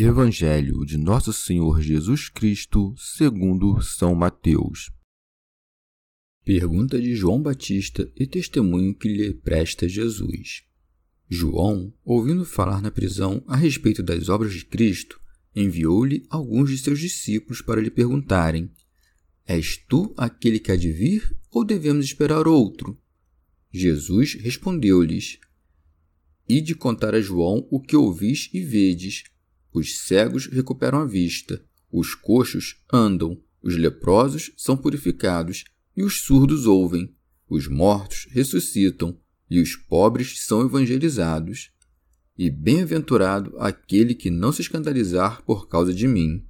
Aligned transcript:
Evangelho 0.00 0.86
de 0.86 0.96
Nosso 0.96 1.32
Senhor 1.32 1.82
Jesus 1.82 2.28
Cristo, 2.28 2.94
segundo 2.96 3.82
São 3.82 4.14
Mateus. 4.14 4.92
Pergunta 6.44 7.02
de 7.02 7.16
João 7.16 7.42
Batista 7.42 8.08
e 8.14 8.24
testemunho 8.24 8.94
que 8.94 9.08
lhe 9.08 9.34
presta 9.34 9.88
Jesus. 9.88 10.62
João, 11.28 11.92
ouvindo 12.04 12.44
falar 12.44 12.80
na 12.80 12.92
prisão 12.92 13.42
a 13.48 13.56
respeito 13.56 14.00
das 14.00 14.28
obras 14.28 14.52
de 14.52 14.64
Cristo, 14.64 15.20
enviou-lhe 15.52 16.24
alguns 16.30 16.70
de 16.70 16.78
seus 16.78 17.00
discípulos 17.00 17.60
para 17.60 17.80
lhe 17.80 17.90
perguntarem: 17.90 18.70
És 19.44 19.76
tu 19.88 20.14
aquele 20.16 20.60
que 20.60 20.70
há 20.70 20.76
de 20.76 20.92
vir 20.92 21.36
ou 21.50 21.64
devemos 21.64 22.04
esperar 22.04 22.46
outro? 22.46 22.96
Jesus 23.72 24.34
respondeu-lhes: 24.34 25.40
Ide 26.48 26.76
contar 26.76 27.16
a 27.16 27.20
João 27.20 27.66
o 27.68 27.80
que 27.80 27.96
ouvis 27.96 28.48
e 28.54 28.60
vedes 28.60 29.24
os 29.72 30.00
cegos 30.00 30.46
recuperam 30.46 31.00
a 31.00 31.04
vista, 31.04 31.62
os 31.90 32.14
coxos 32.14 32.76
andam, 32.92 33.40
os 33.62 33.76
leprosos 33.76 34.52
são 34.56 34.76
purificados 34.76 35.64
e 35.96 36.02
os 36.02 36.20
surdos 36.20 36.66
ouvem, 36.66 37.14
os 37.48 37.66
mortos 37.66 38.28
ressuscitam 38.30 39.18
e 39.50 39.60
os 39.60 39.74
pobres 39.74 40.44
são 40.44 40.64
evangelizados. 40.64 41.70
E 42.36 42.50
bem-aventurado 42.50 43.58
aquele 43.58 44.14
que 44.14 44.30
não 44.30 44.52
se 44.52 44.62
escandalizar 44.62 45.42
por 45.42 45.68
causa 45.68 45.92
de 45.92 46.06
mim. 46.06 46.46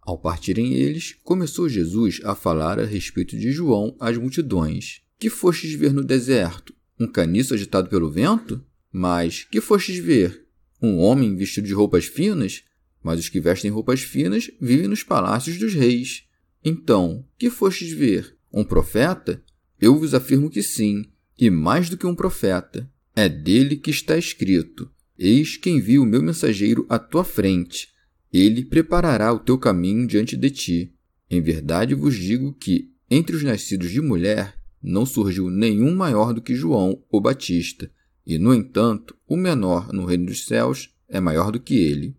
Ao 0.00 0.18
partirem 0.18 0.74
eles, 0.74 1.14
começou 1.22 1.68
Jesus 1.68 2.20
a 2.24 2.34
falar 2.34 2.80
a 2.80 2.84
respeito 2.84 3.36
de 3.38 3.52
João 3.52 3.94
às 4.00 4.16
multidões. 4.16 5.02
Que 5.18 5.28
fostes 5.28 5.74
ver 5.74 5.92
no 5.92 6.02
deserto? 6.02 6.74
Um 6.98 7.06
caniço 7.06 7.54
agitado 7.54 7.88
pelo 7.88 8.10
vento? 8.10 8.64
Mas 8.90 9.44
que 9.44 9.60
fostes 9.60 9.98
ver? 9.98 10.46
Um 10.82 10.98
homem 10.98 11.36
vestido 11.36 11.66
de 11.66 11.72
roupas 11.72 12.06
finas, 12.06 12.64
mas 13.02 13.20
os 13.20 13.28
que 13.28 13.40
vestem 13.40 13.70
roupas 13.70 14.00
finas 14.00 14.50
vivem 14.60 14.88
nos 14.88 15.04
palácios 15.04 15.56
dos 15.56 15.72
reis. 15.72 16.24
Então, 16.64 17.24
que 17.38 17.48
fostes 17.48 17.92
ver? 17.92 18.36
Um 18.52 18.64
profeta? 18.64 19.42
Eu 19.80 19.96
vos 19.98 20.12
afirmo 20.12 20.50
que 20.50 20.62
sim, 20.62 21.04
e 21.38 21.48
mais 21.48 21.88
do 21.88 21.96
que 21.96 22.06
um 22.06 22.14
profeta. 22.14 22.90
É 23.14 23.28
dele 23.28 23.76
que 23.76 23.90
está 23.90 24.16
escrito: 24.16 24.90
Eis 25.18 25.56
que 25.56 25.70
envio 25.70 26.02
o 26.02 26.06
meu 26.06 26.22
mensageiro 26.22 26.84
à 26.88 26.98
tua 26.98 27.24
frente. 27.24 27.88
Ele 28.32 28.64
preparará 28.64 29.32
o 29.32 29.38
teu 29.38 29.58
caminho 29.58 30.06
diante 30.06 30.36
de 30.36 30.50
ti. 30.50 30.94
Em 31.30 31.40
verdade 31.40 31.94
vos 31.94 32.16
digo 32.16 32.52
que, 32.54 32.90
entre 33.10 33.36
os 33.36 33.42
nascidos 33.42 33.90
de 33.90 34.00
mulher, 34.00 34.54
não 34.82 35.04
surgiu 35.04 35.50
nenhum 35.50 35.94
maior 35.94 36.32
do 36.32 36.40
que 36.40 36.54
João 36.54 37.02
o 37.10 37.20
Batista 37.20 37.90
e, 38.26 38.38
no 38.38 38.54
entanto, 38.54 39.16
o 39.26 39.36
menor 39.36 39.92
no 39.92 40.04
reino 40.04 40.26
dos 40.26 40.44
céus 40.44 40.94
é 41.08 41.20
maior 41.20 41.50
do 41.50 41.60
que 41.60 41.74
ele. 41.74 42.16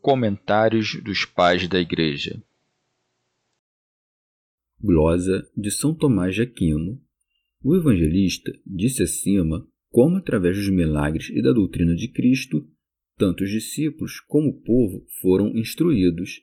Comentários 0.00 1.00
dos 1.02 1.24
Pais 1.24 1.66
da 1.66 1.80
Igreja 1.80 2.42
Glosa 4.78 5.50
de 5.56 5.70
São 5.70 5.94
Tomás 5.94 6.34
de 6.34 6.42
Aquino 6.42 7.00
O 7.62 7.74
evangelista 7.74 8.52
disse 8.66 9.02
acima 9.02 9.66
como, 9.88 10.16
através 10.16 10.58
dos 10.58 10.68
milagres 10.68 11.30
e 11.30 11.40
da 11.40 11.52
doutrina 11.52 11.94
de 11.94 12.08
Cristo, 12.08 12.68
tanto 13.16 13.44
os 13.44 13.50
discípulos 13.50 14.20
como 14.20 14.50
o 14.50 14.60
povo 14.60 15.06
foram 15.22 15.56
instruídos. 15.56 16.42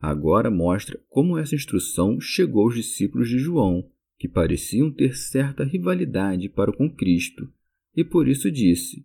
Agora 0.00 0.50
mostra 0.50 1.00
como 1.08 1.38
essa 1.38 1.54
instrução 1.54 2.20
chegou 2.20 2.64
aos 2.64 2.74
discípulos 2.74 3.28
de 3.28 3.38
João 3.38 3.88
que 4.22 4.28
pareciam 4.28 4.88
ter 4.88 5.16
certa 5.16 5.64
rivalidade 5.64 6.48
para 6.48 6.72
com 6.72 6.88
Cristo, 6.88 7.52
e 7.92 8.04
por 8.04 8.28
isso 8.28 8.52
disse: 8.52 9.04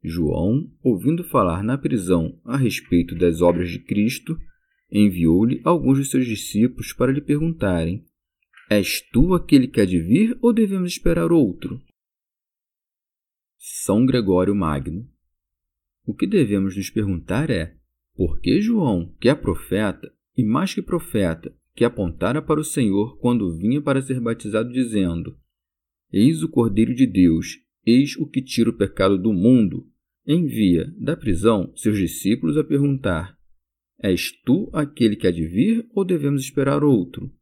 João, 0.00 0.72
ouvindo 0.80 1.24
falar 1.24 1.64
na 1.64 1.76
prisão 1.76 2.40
a 2.44 2.56
respeito 2.56 3.16
das 3.16 3.42
obras 3.42 3.68
de 3.72 3.80
Cristo, 3.80 4.38
enviou-lhe 4.88 5.60
alguns 5.64 5.98
de 5.98 6.04
seus 6.04 6.24
discípulos 6.24 6.92
para 6.92 7.10
lhe 7.10 7.20
perguntarem: 7.20 8.06
És 8.70 9.00
tu 9.10 9.34
aquele 9.34 9.66
que 9.66 9.80
há 9.80 9.84
de 9.84 9.98
vir 9.98 10.38
ou 10.40 10.52
devemos 10.52 10.92
esperar 10.92 11.32
outro? 11.32 11.82
São 13.58 14.06
Gregório 14.06 14.54
Magno. 14.54 15.10
O 16.06 16.14
que 16.14 16.28
devemos 16.28 16.76
nos 16.76 16.88
perguntar 16.88 17.50
é: 17.50 17.76
por 18.14 18.40
que 18.40 18.60
João, 18.60 19.12
que 19.20 19.28
é 19.28 19.34
profeta, 19.34 20.14
e 20.36 20.44
mais 20.44 20.72
que 20.72 20.82
profeta, 20.82 21.52
que 21.74 21.84
apontara 21.84 22.42
para 22.42 22.60
o 22.60 22.64
Senhor 22.64 23.18
quando 23.18 23.56
vinha 23.56 23.80
para 23.80 24.02
ser 24.02 24.20
batizado, 24.20 24.72
dizendo: 24.72 25.36
Eis 26.12 26.42
o 26.42 26.48
Cordeiro 26.48 26.94
de 26.94 27.06
Deus, 27.06 27.58
eis 27.84 28.16
o 28.16 28.26
que 28.26 28.42
tira 28.42 28.70
o 28.70 28.76
pecado 28.76 29.18
do 29.18 29.32
mundo. 29.32 29.86
Envia 30.24 30.86
da 31.00 31.16
prisão 31.16 31.72
seus 31.74 31.98
discípulos 31.98 32.56
a 32.56 32.62
perguntar: 32.62 33.36
És 34.00 34.30
tu 34.44 34.70
aquele 34.72 35.16
que 35.16 35.26
há 35.26 35.30
de 35.30 35.46
vir 35.46 35.86
ou 35.92 36.04
devemos 36.04 36.42
esperar 36.42 36.84
outro? 36.84 37.32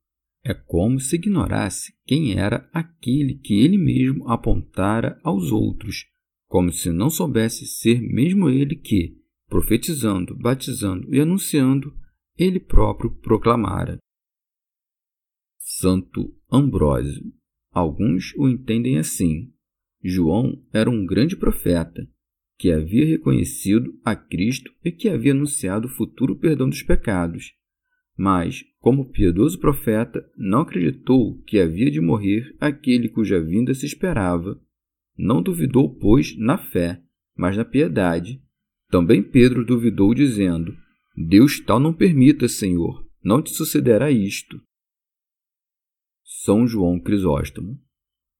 É 0.42 0.54
como 0.54 0.98
se 0.98 1.16
ignorasse 1.16 1.92
quem 2.06 2.38
era 2.38 2.69
aquele 2.72 3.34
que 3.34 3.60
ele 3.62 3.76
mesmo 3.76 4.26
apontara 4.28 5.20
aos 5.22 5.52
outros, 5.52 6.06
como 6.48 6.72
se 6.72 6.90
não 6.90 7.10
soubesse 7.10 7.66
ser 7.66 8.00
mesmo 8.00 8.48
ele 8.48 8.74
que, 8.74 9.19
profetizando, 9.48 10.34
batizando 10.34 11.14
e 11.14 11.20
anunciando, 11.20 11.94
ele 12.38 12.58
próprio 12.58 13.10
proclamara. 13.10 13.98
Santo 15.62 16.34
Ambrósio. 16.50 17.22
Alguns 17.71 18.32
o 18.37 18.48
entendem 18.48 18.97
assim. 18.97 19.53
João 20.03 20.59
era 20.72 20.88
um 20.88 21.04
grande 21.04 21.37
profeta, 21.37 22.09
que 22.59 22.72
havia 22.72 23.04
reconhecido 23.04 23.93
a 24.03 24.16
Cristo 24.16 24.72
e 24.82 24.91
que 24.91 25.06
havia 25.06 25.32
anunciado 25.32 25.87
o 25.87 25.91
futuro 25.91 26.34
perdão 26.34 26.66
dos 26.66 26.82
pecados. 26.82 27.53
Mas, 28.17 28.64
como 28.79 29.11
piedoso 29.11 29.61
profeta, 29.61 30.26
não 30.34 30.61
acreditou 30.61 31.38
que 31.43 31.61
havia 31.61 31.90
de 31.90 32.00
morrer 32.00 32.56
aquele 32.58 33.11
cuja 33.11 33.38
vinda 33.38 33.75
se 33.75 33.84
esperava. 33.84 34.58
Não 35.17 35.43
duvidou, 35.43 35.94
pois, 35.94 36.37
na 36.38 36.56
fé, 36.56 37.02
mas 37.37 37.55
na 37.55 37.67
piedade. 37.67 38.43
Também 38.88 39.23
Pedro 39.23 39.62
duvidou, 39.62 40.14
dizendo: 40.14 40.75
Deus 41.14 41.61
tal 41.61 41.79
não 41.79 41.93
permita, 41.93 42.49
Senhor, 42.49 43.06
não 43.23 43.43
te 43.43 43.50
sucederá 43.50 44.11
isto. 44.11 44.58
São 46.42 46.66
João 46.66 46.98
Crisóstomo. 46.98 47.78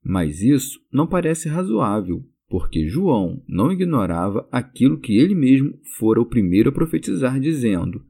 Mas 0.03 0.41
isso 0.41 0.81
não 0.91 1.07
parece 1.07 1.51
razoável, 1.51 2.25
porque 2.49 2.89
João 2.89 3.45
não 3.47 3.71
ignorava 3.71 4.49
aquilo 4.51 4.99
que 4.99 5.19
ele 5.19 5.35
mesmo 5.35 5.79
fora 5.99 6.19
o 6.19 6.25
primeiro 6.25 6.71
a 6.71 6.73
profetizar, 6.73 7.39
dizendo: 7.39 8.03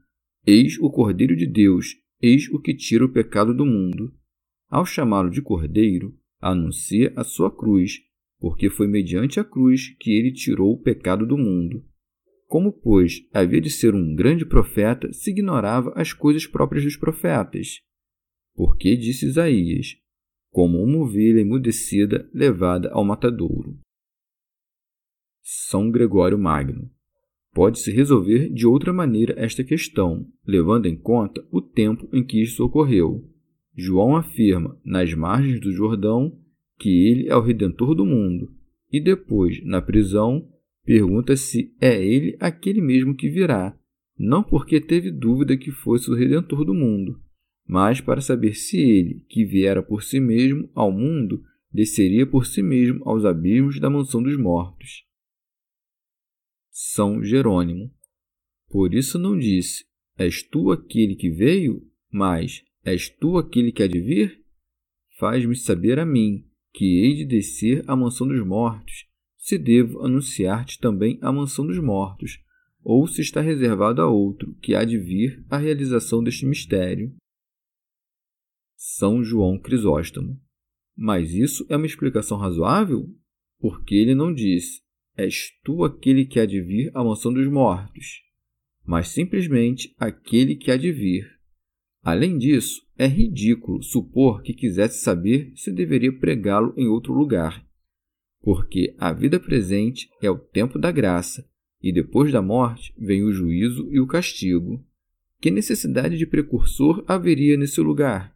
Eis 0.47 0.79
o 0.79 0.89
Cordeiro 0.89 1.35
de 1.35 1.45
Deus, 1.45 1.97
eis 2.21 2.47
o 2.51 2.59
que 2.61 2.73
tira 2.73 3.03
o 3.03 3.11
pecado 3.11 3.53
do 3.53 3.65
mundo. 3.65 4.13
Ao 4.69 4.85
chamá-lo 4.85 5.29
de 5.29 5.41
Cordeiro, 5.41 6.17
anuncia 6.39 7.11
a 7.17 7.25
sua 7.25 7.51
cruz, 7.51 7.99
porque 8.39 8.69
foi 8.69 8.87
mediante 8.87 9.41
a 9.41 9.43
cruz 9.43 9.93
que 9.99 10.11
ele 10.11 10.31
tirou 10.31 10.71
o 10.71 10.81
pecado 10.81 11.27
do 11.27 11.37
mundo. 11.37 11.83
Como, 12.47 12.71
pois, 12.71 13.27
havia 13.33 13.59
de 13.59 13.69
ser 13.69 13.93
um 13.93 14.15
grande 14.15 14.45
profeta, 14.45 15.11
se 15.11 15.31
ignorava 15.31 15.91
as 15.97 16.13
coisas 16.13 16.47
próprias 16.47 16.85
dos 16.85 16.95
profetas. 16.95 17.81
Porque 18.55 18.95
disse 18.95 19.25
Isaías: 19.25 19.97
Como 20.49 20.81
uma 20.81 20.99
ovelha 20.99 21.41
emudecida 21.41 22.29
levada 22.33 22.89
ao 22.91 23.03
matadouro. 23.03 23.79
São 25.41 25.89
Gregório 25.89 26.37
Magno. 26.37 26.89
Pode-se 27.53 27.91
resolver 27.91 28.49
de 28.49 28.65
outra 28.65 28.93
maneira 28.93 29.33
esta 29.37 29.63
questão, 29.63 30.25
levando 30.45 30.85
em 30.85 30.95
conta 30.95 31.45
o 31.51 31.61
tempo 31.61 32.07
em 32.13 32.23
que 32.23 32.41
isso 32.41 32.63
ocorreu. 32.63 33.27
João 33.75 34.15
afirma, 34.15 34.79
nas 34.85 35.13
margens 35.13 35.59
do 35.59 35.71
Jordão, 35.71 36.39
que 36.79 36.89
ele 36.89 37.27
é 37.27 37.35
o 37.35 37.41
redentor 37.41 37.93
do 37.93 38.05
mundo, 38.05 38.53
e 38.91 39.01
depois, 39.01 39.63
na 39.65 39.81
prisão, 39.81 40.47
pergunta 40.85 41.35
se 41.35 41.75
é 41.79 42.03
ele 42.03 42.37
aquele 42.39 42.81
mesmo 42.81 43.15
que 43.15 43.29
virá, 43.29 43.77
não 44.17 44.43
porque 44.43 44.79
teve 44.79 45.11
dúvida 45.11 45.57
que 45.57 45.71
fosse 45.71 46.09
o 46.09 46.15
redentor 46.15 46.63
do 46.63 46.73
mundo, 46.73 47.19
mas 47.67 48.01
para 48.01 48.21
saber 48.21 48.53
se 48.55 48.77
ele, 48.77 49.25
que 49.29 49.45
viera 49.45 49.81
por 49.81 50.03
si 50.03 50.19
mesmo 50.19 50.69
ao 50.73 50.91
mundo, 50.91 51.43
desceria 51.71 52.25
por 52.25 52.45
si 52.45 52.61
mesmo 52.61 53.01
aos 53.07 53.23
abismos 53.25 53.79
da 53.79 53.89
mansão 53.89 54.21
dos 54.21 54.37
mortos. 54.37 55.05
São 56.69 57.23
Jerônimo. 57.23 57.93
Por 58.69 58.93
isso 58.93 59.19
não 59.19 59.37
disse: 59.37 59.85
És 60.17 60.43
tu 60.43 60.71
aquele 60.71 61.15
que 61.15 61.29
veio? 61.29 61.85
Mas: 62.11 62.63
És 62.83 63.09
tu 63.09 63.37
aquele 63.37 63.71
que 63.71 63.83
há 63.83 63.87
de 63.87 63.99
vir? 63.99 64.41
Faz-me 65.17 65.55
saber 65.55 65.99
a 65.99 66.05
mim, 66.05 66.45
que 66.73 67.01
hei 67.01 67.15
de 67.15 67.25
descer 67.25 67.83
à 67.87 67.95
mansão 67.95 68.27
dos 68.27 68.45
mortos, 68.45 69.05
se 69.37 69.57
devo 69.57 70.03
anunciar-te 70.05 70.79
também 70.79 71.17
a 71.21 71.31
mansão 71.31 71.65
dos 71.65 71.77
mortos, 71.79 72.39
ou 72.83 73.07
se 73.07 73.21
está 73.21 73.41
reservado 73.41 74.01
a 74.01 74.07
outro, 74.07 74.55
que 74.61 74.73
há 74.73 74.83
de 74.83 74.97
vir 74.97 75.45
a 75.49 75.57
realização 75.57 76.23
deste 76.23 76.45
mistério. 76.45 77.13
São 78.83 79.23
João 79.23 79.59
Crisóstomo. 79.59 80.41
Mas 80.97 81.35
isso 81.35 81.63
é 81.69 81.77
uma 81.77 81.85
explicação 81.85 82.35
razoável? 82.35 83.07
Porque 83.59 83.93
ele 83.93 84.15
não 84.15 84.33
disse: 84.33 84.81
És 85.15 85.51
tu 85.63 85.83
aquele 85.83 86.25
que 86.25 86.39
há 86.39 86.47
de 86.47 86.59
vir 86.59 86.89
à 86.95 87.03
mansão 87.03 87.31
dos 87.31 87.45
mortos, 87.47 88.23
mas 88.83 89.09
simplesmente 89.09 89.93
aquele 89.99 90.55
que 90.55 90.71
há 90.71 90.77
de 90.77 90.91
vir. 90.91 91.29
Além 92.01 92.39
disso, 92.39 92.81
é 92.97 93.05
ridículo 93.05 93.83
supor 93.83 94.41
que 94.41 94.51
quisesse 94.51 95.03
saber 95.03 95.53
se 95.55 95.71
deveria 95.71 96.11
pregá-lo 96.11 96.73
em 96.75 96.87
outro 96.87 97.13
lugar, 97.13 97.63
porque 98.41 98.95
a 98.97 99.13
vida 99.13 99.39
presente 99.39 100.09
é 100.23 100.31
o 100.31 100.39
tempo 100.39 100.79
da 100.79 100.91
graça, 100.91 101.47
e 101.83 101.93
depois 101.93 102.31
da 102.31 102.41
morte 102.41 102.91
vem 102.97 103.23
o 103.23 103.31
juízo 103.31 103.87
e 103.91 103.99
o 103.99 104.07
castigo. 104.07 104.83
Que 105.39 105.51
necessidade 105.51 106.17
de 106.17 106.25
precursor 106.25 107.05
haveria 107.07 107.55
nesse 107.55 107.79
lugar? 107.79 108.35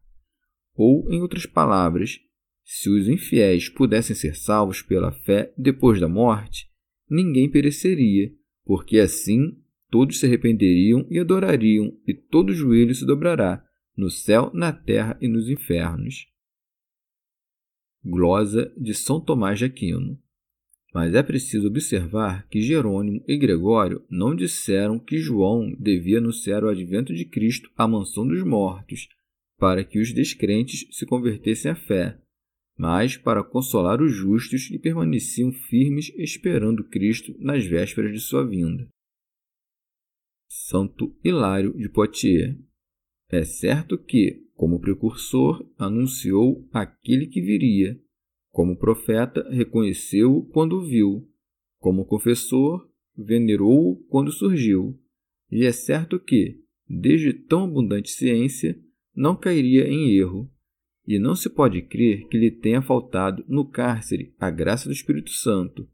Ou, 0.76 1.12
em 1.12 1.22
outras 1.22 1.46
palavras, 1.46 2.20
se 2.64 2.90
os 2.90 3.08
infiéis 3.08 3.70
pudessem 3.70 4.16
ser 4.16 4.36
salvos 4.36 4.82
pela 4.82 5.12
fé 5.12 5.54
depois 5.58 6.00
da 6.00 6.08
morte, 6.08 6.68
ninguém 7.10 7.50
pereceria, 7.50 8.32
porque 8.66 9.00
assim 9.00 9.58
todos 9.90 10.20
se 10.20 10.26
arrependeriam 10.26 11.08
e 11.10 11.20
adorariam, 11.20 11.98
e 12.06 12.14
todo 12.14 12.54
joelho 12.54 12.94
se 12.94 13.06
dobrará, 13.06 13.64
no 13.96 14.10
céu, 14.10 14.52
na 14.54 14.74
terra 14.74 15.18
e 15.22 15.28
nos 15.28 15.48
infernos. 15.48 16.28
Glosa 18.04 18.74
de 18.78 18.94
São 18.94 19.22
Tomás 19.22 19.60
de 19.60 19.66
Aquino. 19.66 20.20
Mas 20.94 21.14
é 21.14 21.22
preciso 21.22 21.68
observar 21.68 22.48
que 22.48 22.62
Jerônimo 22.62 23.24
e 23.28 23.38
Gregório 23.38 24.06
não 24.10 24.36
disseram 24.36 24.98
que 25.00 25.18
João 25.18 25.76
devia 25.80 26.18
anunciar 26.18 26.64
o 26.64 26.70
advento 26.70 27.14
de 27.14 27.26
Cristo 27.26 27.70
à 27.78 27.88
mansão 27.88 28.28
dos 28.28 28.44
mortos, 28.44 29.08
para 29.66 29.84
que 29.84 30.00
os 30.00 30.14
descrentes 30.14 30.86
se 30.96 31.08
convertessem 31.08 31.72
à 31.72 31.76
fé, 31.76 32.22
mas 32.78 33.18
para 33.18 33.44
consolar 33.44 34.00
os 34.00 34.14
justos 34.14 34.68
que 34.68 34.78
permaneciam 34.78 35.52
firmes 35.52 36.14
esperando 36.18 36.84
Cristo 36.84 37.36
nas 37.40 37.66
vésperas 37.66 38.14
de 38.14 38.20
sua 38.20 38.48
vinda. 38.48 38.88
Santo 40.48 41.18
Hilário 41.24 41.76
de 41.76 41.90
Poitiers. 41.90 42.56
É 43.28 43.44
certo 43.44 43.98
que, 43.98 44.46
como 44.54 44.80
precursor, 44.80 45.68
anunciou 45.80 46.70
aquele 46.72 47.26
que 47.26 47.42
viria. 47.42 48.00
Como 48.52 48.78
profeta, 48.78 49.50
reconheceu-o 49.50 50.46
quando 50.46 50.74
o 50.74 50.86
viu. 50.86 51.28
Como 51.80 52.06
confessor, 52.06 52.88
venerou-o 53.18 53.96
quando 54.10 54.32
surgiu. 54.32 54.96
E 55.52 55.66
é 55.66 55.72
certo 55.72 56.20
que, 56.20 56.64
desde 56.88 57.34
tão 57.34 57.64
abundante 57.64 58.12
ciência, 58.12 58.80
não 59.16 59.36
cairia 59.36 59.88
em 59.88 60.18
erro, 60.18 60.52
e 61.08 61.20
não 61.20 61.36
se 61.36 61.50
pode 61.50 61.82
crer 61.84 62.28
que 62.28 62.38
lhe 62.38 62.52
tenha 62.52 62.82
faltado 62.82 63.46
no 63.48 63.70
cárcere 63.70 64.36
a 64.40 64.50
graça 64.50 64.90
do 64.90 64.94
Espírito 64.94 65.30
Santo, 65.32 65.88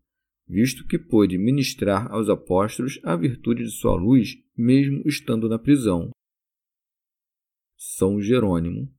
visto 0.47 0.85
que 0.87 0.97
pôde 0.97 1.37
ministrar 1.37 2.11
aos 2.11 2.29
apóstolos 2.29 2.99
a 3.03 3.15
virtude 3.15 3.63
de 3.63 3.71
sua 3.71 3.95
luz, 3.95 4.37
mesmo 4.57 5.01
estando 5.05 5.47
na 5.47 5.59
prisão. 5.59 6.09
São 7.77 8.21
Jerônimo. 8.21 8.91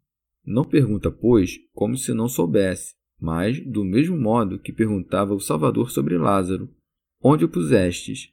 Não 0.44 0.64
pergunta, 0.64 1.10
pois, 1.10 1.58
como 1.72 1.96
se 1.96 2.12
não 2.12 2.28
soubesse, 2.28 2.94
mas 3.20 3.64
do 3.64 3.84
mesmo 3.84 4.18
modo 4.18 4.58
que 4.58 4.72
perguntava 4.72 5.34
o 5.34 5.40
Salvador 5.40 5.90
sobre 5.90 6.18
Lázaro: 6.18 6.68
Onde 7.22 7.44
o 7.44 7.48
pusestes? 7.48 8.31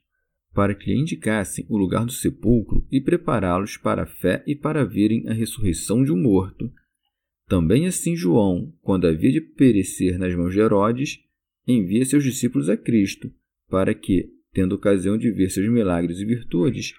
Para 0.52 0.74
que 0.74 0.90
lhe 0.90 1.00
indicassem 1.00 1.64
o 1.68 1.76
lugar 1.76 2.04
do 2.04 2.12
sepulcro 2.12 2.86
e 2.90 3.00
prepará-los 3.00 3.76
para 3.76 4.02
a 4.02 4.06
fé 4.06 4.42
e 4.46 4.54
para 4.54 4.84
verem 4.84 5.28
a 5.28 5.32
ressurreição 5.32 6.02
de 6.04 6.12
um 6.12 6.20
morto 6.20 6.70
também 7.50 7.88
assim 7.88 8.14
João, 8.14 8.72
quando 8.80 9.08
havia 9.08 9.32
de 9.32 9.40
perecer 9.40 10.16
nas 10.16 10.32
mãos 10.36 10.52
de 10.52 10.60
Herodes, 10.60 11.18
envia 11.66 12.04
seus 12.04 12.22
discípulos 12.22 12.68
a 12.68 12.76
Cristo, 12.76 13.28
para 13.68 13.92
que, 13.92 14.30
tendo 14.52 14.76
ocasião 14.76 15.18
de 15.18 15.32
ver 15.32 15.50
seus 15.50 15.68
milagres 15.68 16.20
e 16.20 16.24
virtudes, 16.24 16.94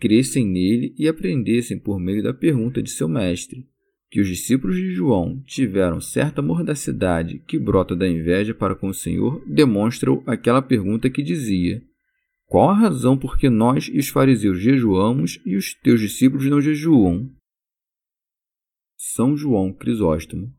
crescem 0.00 0.46
nele 0.48 0.94
e 0.98 1.06
aprendessem 1.06 1.78
por 1.78 2.00
meio 2.00 2.22
da 2.22 2.32
pergunta 2.32 2.82
de 2.82 2.88
seu 2.88 3.06
mestre. 3.06 3.68
Que 4.10 4.22
os 4.22 4.28
discípulos 4.28 4.76
de 4.76 4.94
João 4.94 5.42
tiveram 5.44 6.00
certa 6.00 6.40
mordacidade 6.40 7.42
que 7.46 7.58
brota 7.58 7.94
da 7.94 8.08
inveja 8.08 8.54
para 8.54 8.74
com 8.74 8.88
o 8.88 8.94
Senhor, 8.94 9.44
demonstram 9.46 10.22
aquela 10.26 10.62
pergunta 10.62 11.10
que 11.10 11.22
dizia: 11.22 11.82
Qual 12.52 12.68
a 12.68 12.74
razão 12.74 13.16
por 13.16 13.38
que 13.38 13.48
nós 13.48 13.88
e 13.90 13.98
os 13.98 14.10
fariseus 14.10 14.60
jejuamos 14.60 15.40
e 15.42 15.56
os 15.56 15.72
teus 15.72 15.98
discípulos 15.98 16.44
não 16.50 16.60
jejuam? 16.60 17.34
São 18.94 19.34
João 19.34 19.72
Crisóstomo. 19.72 20.52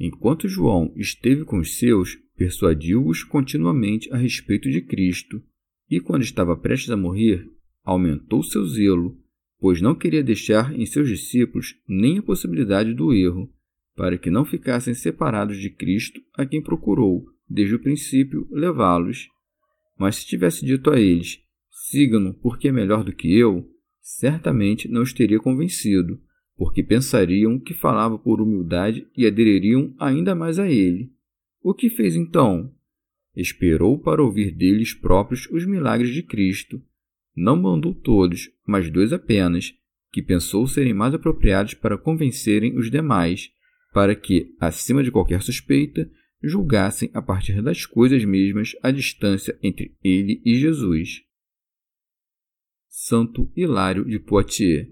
Enquanto 0.00 0.48
João 0.48 0.90
esteve 0.96 1.44
com 1.44 1.58
os 1.58 1.76
seus, 1.76 2.16
persuadiu-os 2.34 3.22
continuamente 3.24 4.10
a 4.10 4.16
respeito 4.16 4.70
de 4.70 4.80
Cristo, 4.80 5.42
e 5.90 6.00
quando 6.00 6.22
estava 6.22 6.56
prestes 6.56 6.88
a 6.88 6.96
morrer, 6.96 7.46
aumentou 7.84 8.42
seu 8.42 8.64
zelo, 8.64 9.14
pois 9.58 9.82
não 9.82 9.94
queria 9.94 10.24
deixar 10.24 10.74
em 10.74 10.86
seus 10.86 11.10
discípulos 11.10 11.78
nem 11.86 12.20
a 12.20 12.22
possibilidade 12.22 12.94
do 12.94 13.12
erro, 13.12 13.52
para 13.94 14.16
que 14.16 14.30
não 14.30 14.46
ficassem 14.46 14.94
separados 14.94 15.58
de 15.58 15.68
Cristo, 15.68 16.22
a 16.38 16.46
quem 16.46 16.62
procurou, 16.62 17.26
desde 17.46 17.74
o 17.74 17.82
princípio, 17.82 18.48
levá-los. 18.50 19.28
Mas 19.98 20.16
se 20.16 20.26
tivesse 20.26 20.64
dito 20.64 20.90
a 20.90 21.00
eles: 21.00 21.40
sigam-no 21.70 22.34
porque 22.34 22.68
é 22.68 22.72
melhor 22.72 23.04
do 23.04 23.14
que 23.14 23.36
eu, 23.36 23.68
certamente 24.00 24.88
não 24.88 25.02
os 25.02 25.12
teria 25.12 25.38
convencido 25.38 26.20
porque 26.56 26.82
pensariam 26.82 27.58
que 27.58 27.74
falava 27.74 28.18
por 28.18 28.40
humildade 28.40 29.06
e 29.16 29.26
adeririam 29.26 29.94
ainda 29.98 30.34
mais 30.34 30.58
a 30.58 30.68
ele. 30.68 31.12
O 31.60 31.74
que 31.74 31.90
fez 31.90 32.14
então? 32.14 32.72
Esperou 33.34 33.98
para 33.98 34.22
ouvir 34.22 34.52
deles 34.52 34.94
próprios 34.94 35.48
os 35.50 35.66
milagres 35.66 36.14
de 36.14 36.22
Cristo. 36.22 36.80
Não 37.34 37.60
mandou 37.60 37.92
todos, 37.92 38.50
mas 38.66 38.90
dois 38.90 39.12
apenas, 39.12 39.74
que 40.12 40.22
pensou 40.22 40.66
serem 40.68 40.94
mais 40.94 41.14
apropriados 41.14 41.74
para 41.74 41.98
convencerem 41.98 42.78
os 42.78 42.90
demais, 42.90 43.50
para 43.92 44.14
que, 44.14 44.54
acima 44.60 45.02
de 45.02 45.10
qualquer 45.10 45.42
suspeita, 45.42 46.08
julgassem 46.46 47.10
a 47.12 47.22
partir 47.22 47.62
das 47.62 47.86
coisas 47.86 48.24
mesmas 48.24 48.76
a 48.82 48.90
distância 48.90 49.58
entre 49.62 49.96
ele 50.02 50.40
e 50.44 50.56
Jesus. 50.56 51.22
Santo 52.88 53.50
Hilário 53.56 54.04
de 54.04 54.18
Poitiers 54.18 54.88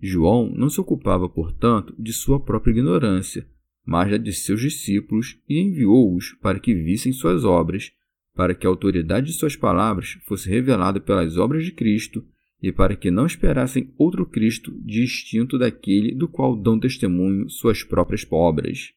João 0.00 0.52
não 0.52 0.68
se 0.68 0.80
ocupava, 0.80 1.28
portanto, 1.28 1.94
de 1.96 2.12
sua 2.12 2.40
própria 2.40 2.72
ignorância, 2.72 3.46
mas 3.86 4.10
da 4.10 4.16
de 4.16 4.32
seus 4.32 4.60
discípulos 4.60 5.38
e 5.48 5.60
enviou-os 5.60 6.32
para 6.42 6.58
que 6.58 6.74
vissem 6.74 7.12
suas 7.12 7.44
obras, 7.44 7.92
para 8.34 8.54
que 8.54 8.66
a 8.66 8.70
autoridade 8.70 9.26
de 9.26 9.32
suas 9.32 9.54
palavras 9.54 10.18
fosse 10.26 10.48
revelada 10.48 11.00
pelas 11.00 11.36
obras 11.36 11.64
de 11.64 11.70
Cristo 11.70 12.24
e 12.60 12.72
para 12.72 12.96
que 12.96 13.10
não 13.10 13.26
esperassem 13.26 13.92
outro 13.96 14.26
Cristo 14.26 14.72
distinto 14.84 15.58
daquele 15.58 16.14
do 16.14 16.26
qual 16.28 16.56
dão 16.56 16.78
testemunho 16.78 17.48
suas 17.48 17.84
próprias 17.84 18.26
obras. 18.30 18.92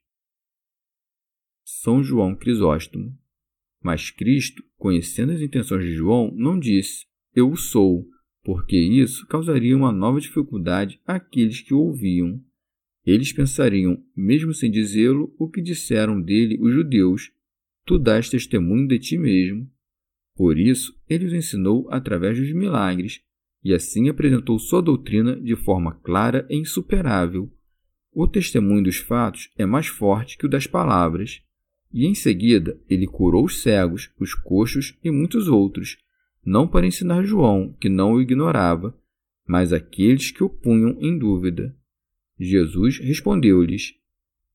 São 1.67 2.03
João 2.03 2.35
Crisóstomo. 2.35 3.17
Mas 3.83 4.11
Cristo, 4.11 4.63
conhecendo 4.77 5.31
as 5.31 5.41
intenções 5.41 5.83
de 5.83 5.93
João, 5.93 6.31
não 6.35 6.59
disse: 6.59 7.07
Eu 7.35 7.51
o 7.51 7.57
sou, 7.57 8.07
porque 8.43 8.77
isso 8.77 9.25
causaria 9.25 9.75
uma 9.75 9.91
nova 9.91 10.21
dificuldade 10.21 11.01
àqueles 11.07 11.61
que 11.61 11.73
o 11.73 11.79
ouviam. 11.79 12.39
Eles 13.03 13.33
pensariam, 13.33 13.99
mesmo 14.15 14.53
sem 14.53 14.69
dizê-lo, 14.69 15.33
o 15.39 15.49
que 15.49 15.59
disseram 15.59 16.21
dele 16.21 16.59
os 16.61 16.71
judeus: 16.71 17.31
Tu 17.83 17.97
dás 17.97 18.29
testemunho 18.29 18.87
de 18.87 18.99
ti 18.99 19.17
mesmo. 19.17 19.67
Por 20.35 20.59
isso, 20.59 20.95
ele 21.09 21.25
os 21.25 21.33
ensinou 21.33 21.87
através 21.89 22.37
dos 22.37 22.53
milagres, 22.53 23.21
e 23.63 23.73
assim 23.73 24.07
apresentou 24.07 24.59
sua 24.59 24.83
doutrina 24.83 25.35
de 25.35 25.55
forma 25.55 25.95
clara 26.03 26.45
e 26.47 26.57
insuperável. 26.57 27.51
O 28.11 28.27
testemunho 28.27 28.83
dos 28.83 28.97
fatos 28.97 29.49
é 29.57 29.65
mais 29.65 29.87
forte 29.87 30.37
que 30.37 30.45
o 30.45 30.49
das 30.49 30.67
palavras. 30.67 31.41
E 31.95 32.05
em 32.05 32.13
seguida 32.13 32.77
ele 32.89 33.07
curou 33.07 33.45
os 33.45 33.61
cegos, 33.61 34.11
os 34.19 34.33
coxos 34.33 34.99
e 35.01 35.09
muitos 35.09 35.47
outros, 35.47 35.95
não 36.45 36.67
para 36.67 36.85
ensinar 36.85 37.23
João, 37.23 37.71
que 37.79 37.87
não 37.87 38.11
o 38.11 38.21
ignorava, 38.21 38.93
mas 39.47 39.71
aqueles 39.71 40.29
que 40.29 40.43
o 40.43 40.49
punham 40.49 40.97
em 40.99 41.17
dúvida. 41.17 41.73
Jesus 42.37 42.99
respondeu-lhes: 42.99 43.93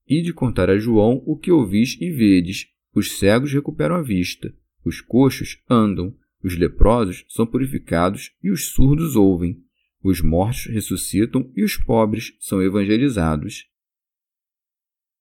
Ide 0.07 0.31
contar 0.31 0.69
a 0.69 0.77
João 0.77 1.23
o 1.25 1.35
que 1.35 1.51
ouvis 1.51 1.97
e 1.99 2.11
vedes: 2.11 2.67
os 2.93 3.17
cegos 3.17 3.51
recuperam 3.51 3.95
a 3.95 4.03
vista, 4.03 4.53
os 4.85 5.01
coxos 5.01 5.59
andam, 5.67 6.15
os 6.43 6.55
leprosos 6.55 7.25
são 7.27 7.47
purificados 7.47 8.35
e 8.43 8.51
os 8.51 8.67
surdos 8.67 9.15
ouvem, 9.15 9.63
os 10.03 10.21
mortos 10.21 10.67
ressuscitam 10.67 11.51
e 11.55 11.63
os 11.63 11.75
pobres 11.75 12.37
são 12.39 12.61
evangelizados. 12.61 13.65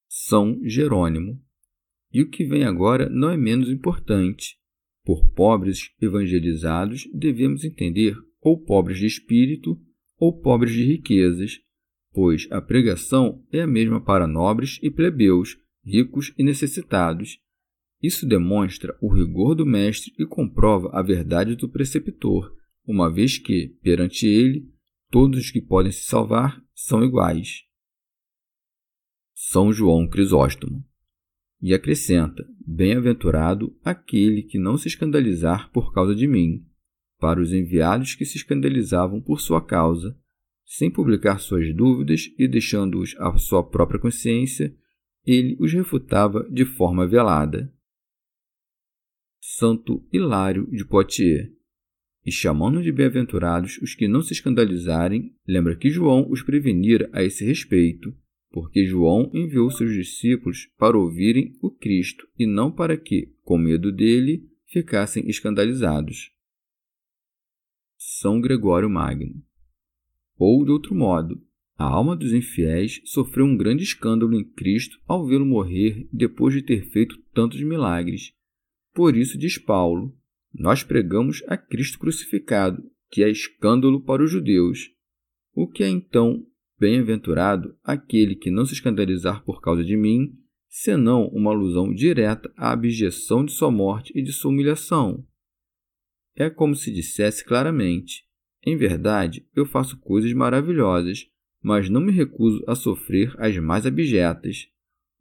São 0.06 0.60
Jerônimo. 0.62 1.40
E 2.12 2.22
o 2.22 2.28
que 2.28 2.44
vem 2.44 2.64
agora 2.64 3.08
não 3.08 3.30
é 3.30 3.36
menos 3.36 3.68
importante. 3.68 4.56
Por 5.04 5.28
pobres 5.30 5.90
evangelizados, 6.00 7.08
devemos 7.14 7.64
entender 7.64 8.16
ou 8.40 8.58
pobres 8.58 8.98
de 8.98 9.06
espírito 9.06 9.78
ou 10.18 10.38
pobres 10.38 10.72
de 10.72 10.84
riquezas, 10.84 11.58
pois 12.12 12.46
a 12.50 12.60
pregação 12.60 13.44
é 13.52 13.60
a 13.60 13.66
mesma 13.66 14.02
para 14.02 14.26
nobres 14.26 14.78
e 14.82 14.90
plebeus, 14.90 15.56
ricos 15.84 16.34
e 16.36 16.42
necessitados. 16.42 17.38
Isso 18.02 18.26
demonstra 18.26 18.96
o 19.00 19.12
rigor 19.12 19.54
do 19.54 19.66
mestre 19.66 20.12
e 20.18 20.26
comprova 20.26 20.90
a 20.92 21.02
verdade 21.02 21.54
do 21.54 21.68
preceptor, 21.68 22.54
uma 22.86 23.12
vez 23.12 23.38
que, 23.38 23.76
perante 23.82 24.26
ele, 24.26 24.68
todos 25.10 25.40
os 25.40 25.50
que 25.50 25.60
podem 25.60 25.92
se 25.92 26.04
salvar 26.04 26.62
são 26.74 27.04
iguais. 27.04 27.64
São 29.34 29.72
João 29.72 30.08
Crisóstomo. 30.08 30.84
E 31.60 31.74
acrescenta: 31.74 32.46
Bem-aventurado 32.66 33.76
aquele 33.84 34.42
que 34.42 34.58
não 34.58 34.78
se 34.78 34.88
escandalizar 34.88 35.70
por 35.70 35.92
causa 35.92 36.14
de 36.14 36.26
mim, 36.26 36.64
para 37.18 37.40
os 37.40 37.52
enviados 37.52 38.14
que 38.14 38.24
se 38.24 38.38
escandalizavam 38.38 39.20
por 39.20 39.40
sua 39.40 39.64
causa, 39.64 40.16
sem 40.64 40.90
publicar 40.90 41.38
suas 41.38 41.74
dúvidas 41.74 42.32
e 42.38 42.48
deixando-os 42.48 43.14
à 43.18 43.36
sua 43.36 43.62
própria 43.62 44.00
consciência, 44.00 44.74
ele 45.26 45.56
os 45.60 45.72
refutava 45.72 46.48
de 46.50 46.64
forma 46.64 47.06
velada. 47.06 47.72
Santo 49.40 50.06
Hilário 50.12 50.66
de 50.70 50.84
Poitiers. 50.84 51.50
E 52.24 52.30
chamando 52.30 52.82
de 52.82 52.92
bem-aventurados 52.92 53.78
os 53.78 53.94
que 53.94 54.06
não 54.06 54.22
se 54.22 54.32
escandalizarem, 54.32 55.34
lembra 55.46 55.74
que 55.74 55.90
João 55.90 56.30
os 56.30 56.42
prevenira 56.42 57.08
a 57.12 57.22
esse 57.22 57.44
respeito, 57.44 58.14
porque 58.50 58.84
João 58.84 59.30
enviou 59.32 59.70
seus 59.70 59.92
discípulos 59.92 60.68
para 60.76 60.98
ouvirem 60.98 61.56
o 61.62 61.70
Cristo 61.70 62.28
e 62.38 62.46
não 62.46 62.70
para 62.70 62.96
que, 62.96 63.32
com 63.42 63.56
medo 63.56 63.92
dele, 63.92 64.48
ficassem 64.66 65.28
escandalizados. 65.28 66.32
São 67.96 68.40
Gregório 68.40 68.90
Magno. 68.90 69.42
Ou, 70.36 70.64
de 70.64 70.70
outro 70.70 70.94
modo, 70.94 71.40
a 71.76 71.84
alma 71.84 72.16
dos 72.16 72.32
infiéis 72.32 73.00
sofreu 73.04 73.46
um 73.46 73.56
grande 73.56 73.84
escândalo 73.84 74.34
em 74.34 74.44
Cristo 74.44 75.00
ao 75.06 75.26
vê-lo 75.26 75.46
morrer 75.46 76.08
depois 76.12 76.54
de 76.54 76.62
ter 76.62 76.90
feito 76.90 77.18
tantos 77.32 77.62
milagres. 77.62 78.32
Por 78.92 79.16
isso, 79.16 79.38
diz 79.38 79.58
Paulo, 79.58 80.14
nós 80.52 80.82
pregamos 80.82 81.42
a 81.46 81.56
Cristo 81.56 81.98
crucificado, 81.98 82.82
que 83.10 83.22
é 83.22 83.30
escândalo 83.30 84.00
para 84.02 84.22
os 84.22 84.30
judeus. 84.30 84.90
O 85.54 85.66
que 85.66 85.84
é 85.84 85.88
então 85.88 86.44
Bem-aventurado 86.80 87.76
aquele 87.84 88.34
que 88.34 88.50
não 88.50 88.64
se 88.64 88.72
escandalizar 88.72 89.44
por 89.44 89.60
causa 89.60 89.84
de 89.84 89.98
mim, 89.98 90.32
senão 90.66 91.26
uma 91.26 91.50
alusão 91.50 91.92
direta 91.92 92.50
à 92.56 92.72
abjeção 92.72 93.44
de 93.44 93.52
sua 93.52 93.70
morte 93.70 94.10
e 94.16 94.22
de 94.22 94.32
sua 94.32 94.50
humilhação. 94.50 95.22
É 96.34 96.48
como 96.48 96.74
se 96.74 96.90
dissesse 96.90 97.44
claramente: 97.44 98.24
Em 98.64 98.78
verdade, 98.78 99.46
eu 99.54 99.66
faço 99.66 100.00
coisas 100.00 100.32
maravilhosas, 100.32 101.26
mas 101.62 101.90
não 101.90 102.00
me 102.00 102.12
recuso 102.12 102.64
a 102.66 102.74
sofrer 102.74 103.34
as 103.38 103.54
mais 103.58 103.84
abjetas. 103.84 104.66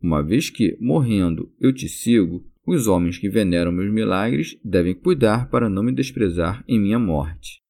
Uma 0.01 0.23
vez 0.23 0.49
que, 0.49 0.77
morrendo, 0.79 1.53
eu 1.59 1.73
te 1.73 1.89
sigo, 1.89 2.49
os 2.65 2.87
homens 2.87 3.17
que 3.17 3.29
veneram 3.29 3.73
meus 3.73 3.91
milagres 3.91 4.57
devem 4.63 4.95
cuidar 4.95 5.49
para 5.49 5.69
não 5.69 5.83
me 5.83 5.91
desprezar 5.91 6.63
em 6.69 6.79
minha 6.79 6.99
morte. 6.99 7.61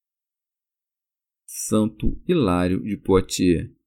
Santo 1.48 2.22
Hilário 2.27 2.84
de 2.84 2.96
Poitiers 2.96 3.78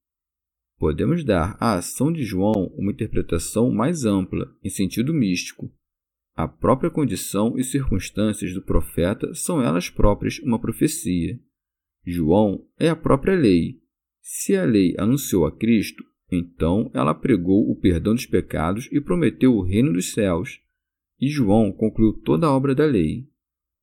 Podemos 0.82 1.22
dar 1.22 1.56
à 1.60 1.74
ação 1.74 2.12
de 2.12 2.24
João 2.24 2.66
uma 2.76 2.90
interpretação 2.90 3.70
mais 3.70 4.04
ampla, 4.04 4.52
em 4.64 4.68
sentido 4.68 5.14
místico. 5.14 5.72
A 6.34 6.48
própria 6.48 6.90
condição 6.90 7.56
e 7.56 7.62
circunstâncias 7.62 8.52
do 8.52 8.60
profeta 8.60 9.32
são 9.32 9.62
elas 9.62 9.88
próprias 9.88 10.40
uma 10.40 10.60
profecia. 10.60 11.38
João 12.04 12.66
é 12.80 12.88
a 12.88 12.96
própria 12.96 13.36
lei. 13.36 13.80
Se 14.20 14.56
a 14.56 14.64
lei 14.64 14.96
anunciou 14.98 15.46
a 15.46 15.56
Cristo, 15.56 16.02
então 16.32 16.90
ela 16.92 17.14
pregou 17.14 17.70
o 17.70 17.76
perdão 17.76 18.12
dos 18.12 18.26
pecados 18.26 18.88
e 18.90 19.00
prometeu 19.00 19.54
o 19.54 19.62
reino 19.62 19.92
dos 19.92 20.12
céus. 20.12 20.60
E 21.20 21.28
João 21.28 21.70
concluiu 21.70 22.12
toda 22.12 22.48
a 22.48 22.52
obra 22.52 22.74
da 22.74 22.86
lei. 22.86 23.28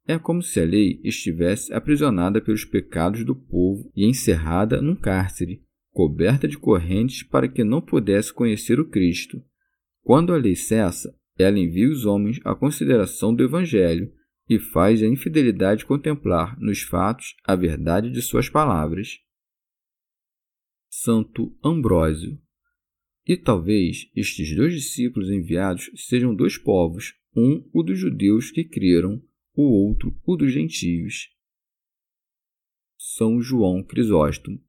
É 0.06 0.20
como 0.20 0.41
se 0.41 0.60
a 0.60 0.65
lei 0.65 1.00
estivesse 1.01 1.74
aprisionada 1.74 2.41
pelos 2.41 2.65
pecados 2.65 3.24
do 3.24 3.34
povo 3.34 3.89
e 3.96 4.06
encerrada 4.06 4.82
num 4.82 4.98
cárcere, 4.98 5.63
coberta 5.91 6.48
de 6.48 6.58
correntes 6.58 7.24
para 7.24 7.48
que 7.48 7.63
não 7.63 7.81
pudesse 7.81 8.34
conhecer 8.34 8.79
o 8.79 8.89
Cristo. 8.89 9.43
Quando 10.01 10.34
a 10.34 10.38
lei 10.38 10.55
cessa, 10.55 11.15
ela 11.38 11.60
envia 11.60 11.89
os 11.89 12.05
homens 12.05 12.39
à 12.43 12.55
consideração 12.55 13.34
do 13.34 13.43
Evangelho 13.43 14.13
e 14.50 14.60
faz 14.60 15.03
a 15.03 15.08
infidelidade 15.08 15.86
contemplar 15.86 16.60
nos 16.60 16.81
fatos 16.81 17.36
a 17.43 17.55
verdade 17.55 18.10
de 18.10 18.22
suas 18.22 18.50
palavras. 18.50 19.19
Santo 20.89 21.55
Ambrósio. 21.63 22.41
E 23.27 23.38
talvez 23.38 24.10
estes 24.15 24.55
dois 24.55 24.74
discípulos 24.74 25.29
enviados 25.29 25.91
sejam 25.96 26.34
dois 26.34 26.58
povos, 26.58 27.13
um 27.36 27.63
o 27.72 27.84
dos 27.84 28.00
judeus 28.00 28.50
que 28.50 28.63
creram, 28.63 29.22
o 29.53 29.63
outro 29.63 30.19
o 30.25 30.36
dos 30.36 30.51
gentios. 30.51 31.29
São 32.98 33.39
João 33.39 33.84
Crisóstomo 33.84 34.60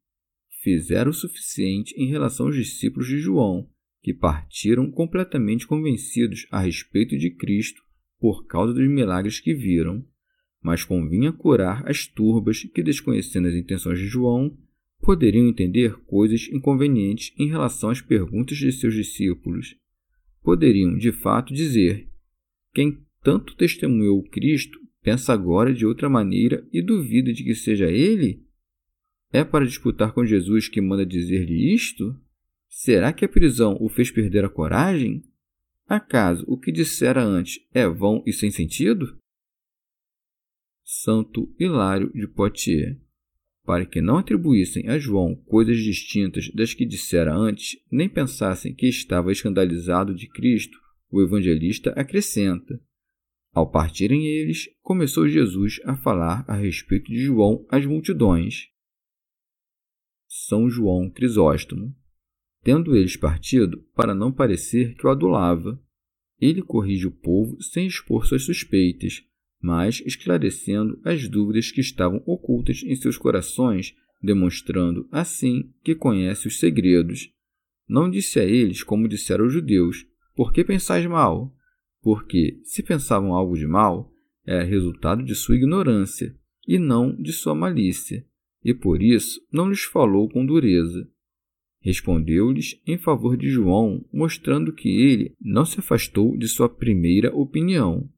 fizeram 0.62 1.10
o 1.10 1.14
suficiente 1.14 1.94
em 1.96 2.08
relação 2.08 2.46
aos 2.46 2.56
discípulos 2.56 3.08
de 3.08 3.18
João, 3.18 3.68
que 4.02 4.14
partiram 4.14 4.90
completamente 4.90 5.66
convencidos 5.66 6.46
a 6.50 6.60
respeito 6.60 7.16
de 7.18 7.30
Cristo 7.30 7.82
por 8.18 8.46
causa 8.46 8.72
dos 8.72 8.88
milagres 8.88 9.40
que 9.40 9.54
viram, 9.54 10.04
mas 10.62 10.84
convinha 10.84 11.32
curar 11.32 11.88
as 11.88 12.06
turbas 12.06 12.64
que, 12.64 12.82
desconhecendo 12.82 13.48
as 13.48 13.54
intenções 13.54 13.98
de 13.98 14.06
João, 14.06 14.56
poderiam 15.00 15.48
entender 15.48 15.94
coisas 16.04 16.48
inconvenientes 16.52 17.32
em 17.38 17.48
relação 17.48 17.88
às 17.88 18.02
perguntas 18.02 18.58
de 18.58 18.70
seus 18.70 18.94
discípulos. 18.94 19.76
Poderiam, 20.42 20.96
de 20.96 21.12
fato, 21.12 21.54
dizer: 21.54 22.06
quem 22.74 23.02
tanto 23.22 23.56
testemunhou 23.56 24.22
Cristo 24.24 24.78
pensa 25.02 25.32
agora 25.32 25.72
de 25.72 25.86
outra 25.86 26.10
maneira 26.10 26.66
e 26.70 26.82
duvida 26.82 27.32
de 27.32 27.42
que 27.42 27.54
seja 27.54 27.90
ele? 27.90 28.44
É 29.32 29.44
para 29.44 29.64
disputar 29.64 30.12
com 30.12 30.26
Jesus 30.26 30.68
que 30.68 30.80
manda 30.80 31.06
dizer-lhe 31.06 31.72
isto? 31.72 32.20
Será 32.68 33.12
que 33.12 33.24
a 33.24 33.28
prisão 33.28 33.76
o 33.80 33.88
fez 33.88 34.10
perder 34.10 34.44
a 34.44 34.48
coragem? 34.48 35.22
Acaso 35.86 36.44
o 36.48 36.58
que 36.58 36.72
dissera 36.72 37.22
antes 37.22 37.60
é 37.72 37.86
vão 37.88 38.22
e 38.26 38.32
sem 38.32 38.50
sentido? 38.50 39.18
Santo 40.84 41.54
Hilário 41.58 42.12
de 42.12 42.26
Poitiers. 42.26 42.96
Para 43.64 43.86
que 43.86 44.00
não 44.00 44.16
atribuíssem 44.16 44.88
a 44.88 44.98
João 44.98 45.36
coisas 45.46 45.78
distintas 45.78 46.50
das 46.52 46.74
que 46.74 46.84
dissera 46.84 47.32
antes, 47.32 47.78
nem 47.90 48.08
pensassem 48.08 48.74
que 48.74 48.88
estava 48.88 49.30
escandalizado 49.30 50.12
de 50.12 50.28
Cristo, 50.28 50.76
o 51.08 51.22
evangelista 51.22 51.90
acrescenta: 51.90 52.80
Ao 53.52 53.70
partirem 53.70 54.26
eles, 54.26 54.68
começou 54.82 55.28
Jesus 55.28 55.80
a 55.84 55.96
falar 55.96 56.44
a 56.48 56.56
respeito 56.56 57.06
de 57.06 57.20
João 57.20 57.64
às 57.68 57.86
multidões. 57.86 58.70
São 60.32 60.70
João 60.70 61.10
Crisóstomo. 61.10 61.92
Tendo 62.62 62.94
eles 62.94 63.16
partido, 63.16 63.84
para 63.96 64.14
não 64.14 64.30
parecer 64.30 64.94
que 64.94 65.04
o 65.04 65.10
adulava, 65.10 65.82
ele 66.40 66.62
corrige 66.62 67.08
o 67.08 67.10
povo 67.10 67.60
sem 67.60 67.88
expor 67.88 68.24
suas 68.24 68.44
suspeitas, 68.44 69.24
mas 69.60 70.00
esclarecendo 70.06 71.00
as 71.04 71.28
dúvidas 71.28 71.72
que 71.72 71.80
estavam 71.80 72.22
ocultas 72.24 72.80
em 72.84 72.94
seus 72.94 73.18
corações, 73.18 73.92
demonstrando 74.22 75.08
assim 75.10 75.74
que 75.82 75.96
conhece 75.96 76.46
os 76.46 76.60
segredos. 76.60 77.34
Não 77.88 78.08
disse 78.08 78.38
a 78.38 78.44
eles 78.44 78.84
como 78.84 79.08
disseram 79.08 79.46
os 79.46 79.52
judeus: 79.52 80.06
Por 80.36 80.52
que 80.52 80.62
pensais 80.62 81.04
mal? 81.06 81.52
Porque, 82.00 82.60
se 82.62 82.84
pensavam 82.84 83.34
algo 83.34 83.56
de 83.56 83.66
mal, 83.66 84.12
era 84.46 84.62
resultado 84.62 85.24
de 85.24 85.34
sua 85.34 85.56
ignorância 85.56 86.38
e 86.68 86.78
não 86.78 87.16
de 87.20 87.32
sua 87.32 87.52
malícia, 87.52 88.24
e 88.64 88.74
por 88.74 89.02
isso 89.02 89.40
não 89.52 89.68
lhes 89.68 89.82
falou 89.82 90.28
com 90.28 90.44
dureza. 90.44 91.08
Respondeu-lhes 91.80 92.80
em 92.86 92.98
favor 92.98 93.36
de 93.36 93.48
João, 93.48 94.04
mostrando 94.12 94.72
que 94.72 94.88
ele 94.88 95.34
não 95.40 95.64
se 95.64 95.80
afastou 95.80 96.36
de 96.36 96.46
sua 96.46 96.68
primeira 96.68 97.34
opinião, 97.34 98.08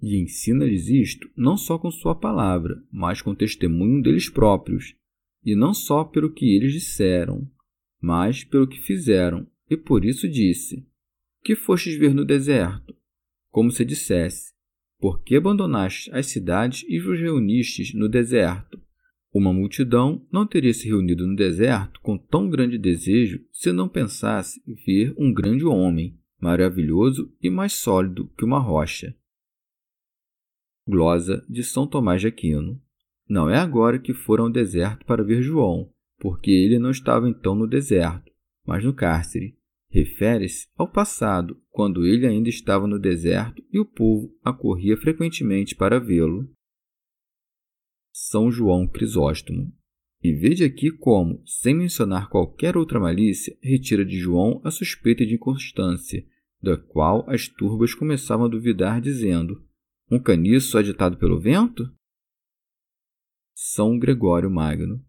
e 0.00 0.16
ensina-lhes 0.16 0.88
isto 0.88 1.30
não 1.36 1.56
só 1.56 1.78
com 1.78 1.90
sua 1.90 2.16
palavra, 2.16 2.82
mas 2.90 3.22
com 3.22 3.34
testemunho 3.34 4.02
deles 4.02 4.28
próprios, 4.28 4.96
e 5.44 5.54
não 5.54 5.72
só 5.72 6.02
pelo 6.02 6.32
que 6.32 6.56
eles 6.56 6.72
disseram, 6.72 7.48
mas 8.00 8.42
pelo 8.42 8.66
que 8.66 8.80
fizeram, 8.80 9.46
e 9.70 9.76
por 9.76 10.04
isso 10.04 10.28
disse: 10.28 10.84
Que 11.44 11.54
fostes 11.54 11.96
ver 11.96 12.12
no 12.12 12.24
deserto? 12.24 12.94
Como 13.50 13.70
se 13.70 13.84
dissesse: 13.84 14.52
Por 14.98 15.22
que 15.22 15.36
abandonaste 15.36 16.10
as 16.12 16.26
cidades 16.26 16.84
e 16.88 16.98
vos 16.98 17.20
reunistes 17.20 17.94
no 17.94 18.08
deserto? 18.08 18.80
Uma 19.32 19.52
multidão 19.52 20.26
não 20.30 20.46
teria 20.46 20.74
se 20.74 20.86
reunido 20.86 21.26
no 21.26 21.34
deserto 21.34 22.00
com 22.02 22.18
tão 22.18 22.50
grande 22.50 22.76
desejo 22.76 23.42
se 23.50 23.72
não 23.72 23.88
pensasse 23.88 24.62
ver 24.86 25.14
um 25.16 25.32
grande 25.32 25.64
homem, 25.64 26.18
maravilhoso 26.38 27.32
e 27.42 27.48
mais 27.48 27.72
sólido 27.72 28.30
que 28.36 28.44
uma 28.44 28.58
rocha. 28.58 29.16
Glosa 30.86 31.44
de 31.48 31.62
São 31.64 31.86
Tomás 31.86 32.20
de 32.20 32.26
Aquino. 32.26 32.78
Não 33.26 33.48
é 33.48 33.56
agora 33.56 33.98
que 33.98 34.12
foram 34.12 34.44
ao 34.44 34.50
deserto 34.50 35.06
para 35.06 35.24
ver 35.24 35.42
João, 35.42 35.90
porque 36.18 36.50
ele 36.50 36.78
não 36.78 36.90
estava 36.90 37.28
então 37.28 37.54
no 37.54 37.66
deserto, 37.66 38.30
mas 38.66 38.84
no 38.84 38.92
cárcere. 38.92 39.56
Refere-se 39.88 40.66
ao 40.76 40.88
passado, 40.88 41.60
quando 41.70 42.04
ele 42.06 42.26
ainda 42.26 42.48
estava 42.48 42.86
no 42.86 42.98
deserto 42.98 43.62
e 43.72 43.78
o 43.78 43.84
povo 43.84 44.34
acorria 44.42 44.96
frequentemente 44.96 45.74
para 45.74 46.00
vê-lo. 46.00 46.50
São 48.12 48.50
João 48.50 48.86
Crisóstomo. 48.86 49.72
E 50.22 50.32
veja 50.32 50.66
aqui 50.66 50.90
como, 50.90 51.42
sem 51.46 51.74
mencionar 51.74 52.28
qualquer 52.28 52.76
outra 52.76 53.00
malícia, 53.00 53.56
retira 53.62 54.04
de 54.04 54.18
João 54.18 54.60
a 54.62 54.70
suspeita 54.70 55.26
de 55.26 55.34
inconstância, 55.34 56.24
da 56.62 56.76
qual 56.76 57.28
as 57.28 57.48
turbas 57.48 57.94
começavam 57.94 58.46
a 58.46 58.48
duvidar, 58.48 59.00
dizendo: 59.00 59.64
Um 60.10 60.20
caniço 60.20 60.78
agitado 60.78 61.16
pelo 61.16 61.40
vento? 61.40 61.90
São 63.54 63.98
Gregório 63.98 64.50
Magno. 64.50 65.04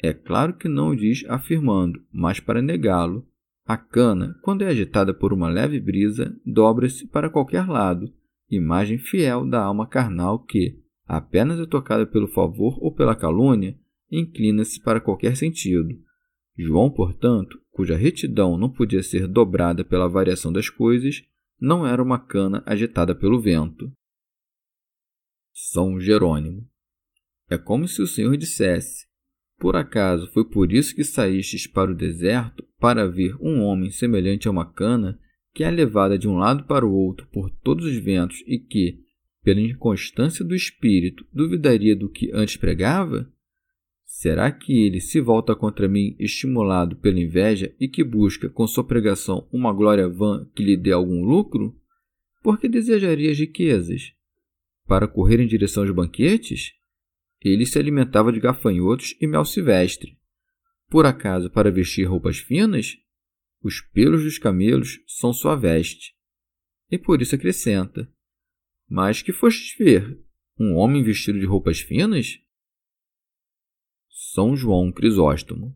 É 0.00 0.12
claro 0.12 0.56
que 0.56 0.68
não 0.68 0.94
diz 0.94 1.24
afirmando, 1.28 2.04
mas 2.12 2.38
para 2.38 2.60
negá-lo. 2.60 3.26
A 3.64 3.76
cana, 3.76 4.36
quando 4.42 4.62
é 4.62 4.66
agitada 4.66 5.14
por 5.14 5.32
uma 5.32 5.48
leve 5.48 5.78
brisa, 5.80 6.36
dobra-se 6.44 7.06
para 7.06 7.30
qualquer 7.30 7.66
lado, 7.68 8.12
imagem 8.50 8.98
fiel 8.98 9.48
da 9.48 9.62
alma 9.62 9.86
carnal 9.86 10.40
que, 10.40 10.81
apenas 11.06 11.58
é 11.60 11.66
tocada 11.66 12.06
pelo 12.06 12.28
favor 12.28 12.78
ou 12.80 12.94
pela 12.94 13.16
calúnia, 13.16 13.78
inclina-se 14.10 14.80
para 14.80 15.00
qualquer 15.00 15.36
sentido. 15.36 15.94
João, 16.56 16.90
portanto, 16.90 17.58
cuja 17.70 17.96
retidão 17.96 18.58
não 18.58 18.70
podia 18.70 19.02
ser 19.02 19.26
dobrada 19.26 19.84
pela 19.84 20.08
variação 20.08 20.52
das 20.52 20.68
coisas, 20.68 21.22
não 21.60 21.86
era 21.86 22.02
uma 22.02 22.18
cana 22.18 22.62
agitada 22.66 23.14
pelo 23.14 23.40
vento. 23.40 23.90
São 25.52 26.00
Jerônimo. 26.00 26.68
É 27.48 27.58
como 27.58 27.86
se 27.86 28.02
o 28.02 28.06
Senhor 28.06 28.36
dissesse: 28.36 29.06
Por 29.58 29.76
acaso 29.76 30.30
foi 30.32 30.44
por 30.48 30.72
isso 30.72 30.94
que 30.94 31.04
saístes 31.04 31.66
para 31.66 31.90
o 31.90 31.94
deserto, 31.94 32.66
para 32.78 33.08
ver 33.08 33.36
um 33.40 33.62
homem 33.62 33.90
semelhante 33.90 34.48
a 34.48 34.50
uma 34.50 34.70
cana, 34.70 35.18
que 35.54 35.62
é 35.62 35.70
levada 35.70 36.18
de 36.18 36.26
um 36.26 36.36
lado 36.36 36.64
para 36.64 36.86
o 36.86 36.92
outro 36.92 37.28
por 37.30 37.50
todos 37.50 37.84
os 37.84 37.96
ventos 37.96 38.42
e 38.46 38.58
que, 38.58 38.98
pela 39.42 39.60
inconstância 39.60 40.44
do 40.44 40.54
espírito, 40.54 41.26
duvidaria 41.32 41.96
do 41.96 42.08
que 42.08 42.30
antes 42.32 42.56
pregava? 42.56 43.30
Será 44.04 44.52
que 44.52 44.84
ele 44.86 45.00
se 45.00 45.20
volta 45.20 45.56
contra 45.56 45.88
mim 45.88 46.14
estimulado 46.18 46.96
pela 46.96 47.18
inveja 47.18 47.74
e 47.80 47.88
que 47.88 48.04
busca 48.04 48.48
com 48.48 48.66
sua 48.66 48.84
pregação 48.84 49.48
uma 49.52 49.72
glória 49.72 50.08
vã 50.08 50.48
que 50.54 50.62
lhe 50.62 50.76
dê 50.76 50.92
algum 50.92 51.24
lucro? 51.24 51.74
Por 52.42 52.58
que 52.58 52.68
desejaria 52.68 53.30
as 53.30 53.38
riquezas? 53.38 54.12
Para 54.86 55.08
correr 55.08 55.40
em 55.40 55.46
direção 55.46 55.82
aos 55.82 55.92
banquetes? 55.92 56.72
Ele 57.40 57.66
se 57.66 57.78
alimentava 57.78 58.32
de 58.32 58.38
gafanhotos 58.38 59.16
e 59.20 59.26
mel 59.26 59.44
silvestre. 59.44 60.16
Por 60.88 61.06
acaso 61.06 61.50
para 61.50 61.70
vestir 61.70 62.04
roupas 62.04 62.38
finas? 62.38 62.98
Os 63.62 63.80
pelos 63.80 64.22
dos 64.22 64.38
camelos 64.38 65.00
são 65.06 65.32
sua 65.32 65.56
veste. 65.56 66.14
E 66.90 66.98
por 66.98 67.22
isso 67.22 67.34
acrescenta: 67.34 68.08
mas 68.92 69.22
que 69.22 69.32
fostes 69.32 69.74
ver? 69.78 70.20
Um 70.60 70.74
homem 70.74 71.02
vestido 71.02 71.40
de 71.40 71.46
roupas 71.46 71.80
finas? 71.80 72.38
São 74.34 74.54
João 74.54 74.92
Crisóstomo. 74.92 75.74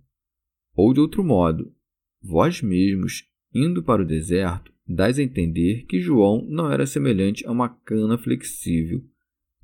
Ou 0.75 0.93
de 0.93 1.01
outro 1.01 1.25
modo, 1.25 1.75
vós 2.23 2.61
mesmos, 2.61 3.25
indo 3.55 3.83
para 3.83 4.03
o 4.03 4.07
deserto, 4.07 4.71
dais 4.87 5.19
a 5.19 5.23
entender 5.23 5.87
que 5.87 5.99
João 5.99 6.47
não 6.47 6.71
era 6.71 6.87
semelhante 6.87 7.47
a 7.47 7.53
uma 7.53 7.71
cana 7.71 8.19
flexível. 8.19 9.03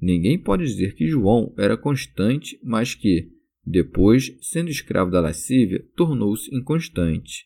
Ninguém 0.00 0.38
pode 0.38 0.64
dizer 0.64 0.94
que 0.94 1.06
João 1.06 1.52
era 1.58 1.76
constante, 1.76 2.58
mas 2.64 2.94
que, 2.94 3.32
depois, 3.62 4.34
sendo 4.40 4.70
escravo 4.70 5.10
da 5.10 5.20
lascívia, 5.20 5.86
tornou-se 5.94 6.48
inconstante. 6.56 7.44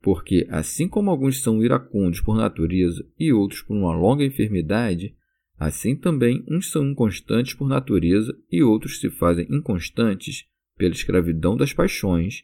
Porque, 0.00 0.46
assim 0.50 0.86
como 0.86 1.10
alguns 1.10 1.42
são 1.42 1.64
iracundos 1.64 2.20
por 2.20 2.36
natureza 2.36 3.04
e 3.18 3.32
outros 3.32 3.60
por 3.60 3.76
uma 3.76 3.92
longa 3.92 4.24
enfermidade, 4.24 5.16
Assim 5.64 5.94
também, 5.94 6.44
uns 6.48 6.72
são 6.72 6.90
inconstantes 6.90 7.54
por 7.54 7.68
natureza 7.68 8.36
e 8.50 8.64
outros 8.64 8.98
se 8.98 9.08
fazem 9.08 9.46
inconstantes 9.48 10.44
pela 10.76 10.92
escravidão 10.92 11.56
das 11.56 11.72
paixões. 11.72 12.42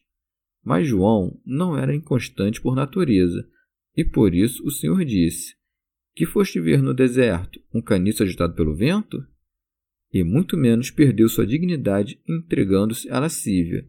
Mas 0.65 0.87
João 0.87 1.37
não 1.45 1.77
era 1.77 1.93
inconstante 1.93 2.61
por 2.61 2.77
natureza, 2.77 3.45
e 3.97 4.05
por 4.05 4.33
isso 4.33 4.65
o 4.65 4.71
Senhor 4.71 5.05
disse: 5.05 5.57
Que 6.15 6.25
foste 6.25 6.61
ver 6.61 6.81
no 6.81 6.95
deserto 6.95 7.61
um 7.75 7.83
caniço 7.83 8.23
agitado 8.23 8.55
pelo 8.55 8.77
vento? 8.77 9.27
E 10.13 10.23
muito 10.23 10.57
menos 10.57 10.93
perdeu 10.93 11.29
sua 11.29 11.45
dignidade 11.45 12.23
entregando-se 12.25 13.11
à 13.11 13.19
lascívia. 13.19 13.85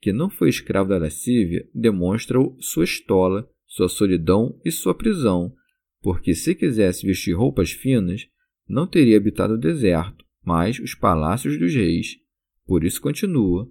Que 0.00 0.10
não 0.10 0.30
foi 0.30 0.48
escravo 0.48 0.88
da 0.88 0.96
lascívia 0.96 1.68
demonstra-o 1.74 2.56
sua 2.62 2.84
estola, 2.84 3.46
sua 3.66 3.90
solidão 3.90 4.58
e 4.64 4.72
sua 4.72 4.94
prisão, 4.94 5.54
porque 6.00 6.34
se 6.34 6.54
quisesse 6.54 7.06
vestir 7.06 7.34
roupas 7.34 7.72
finas, 7.72 8.26
não 8.70 8.86
teria 8.86 9.16
habitado 9.16 9.54
o 9.54 9.58
deserto, 9.58 10.24
mas 10.44 10.78
os 10.78 10.94
palácios 10.94 11.58
dos 11.58 11.74
reis. 11.74 12.16
Por 12.64 12.84
isso 12.84 13.00
continua. 13.00 13.70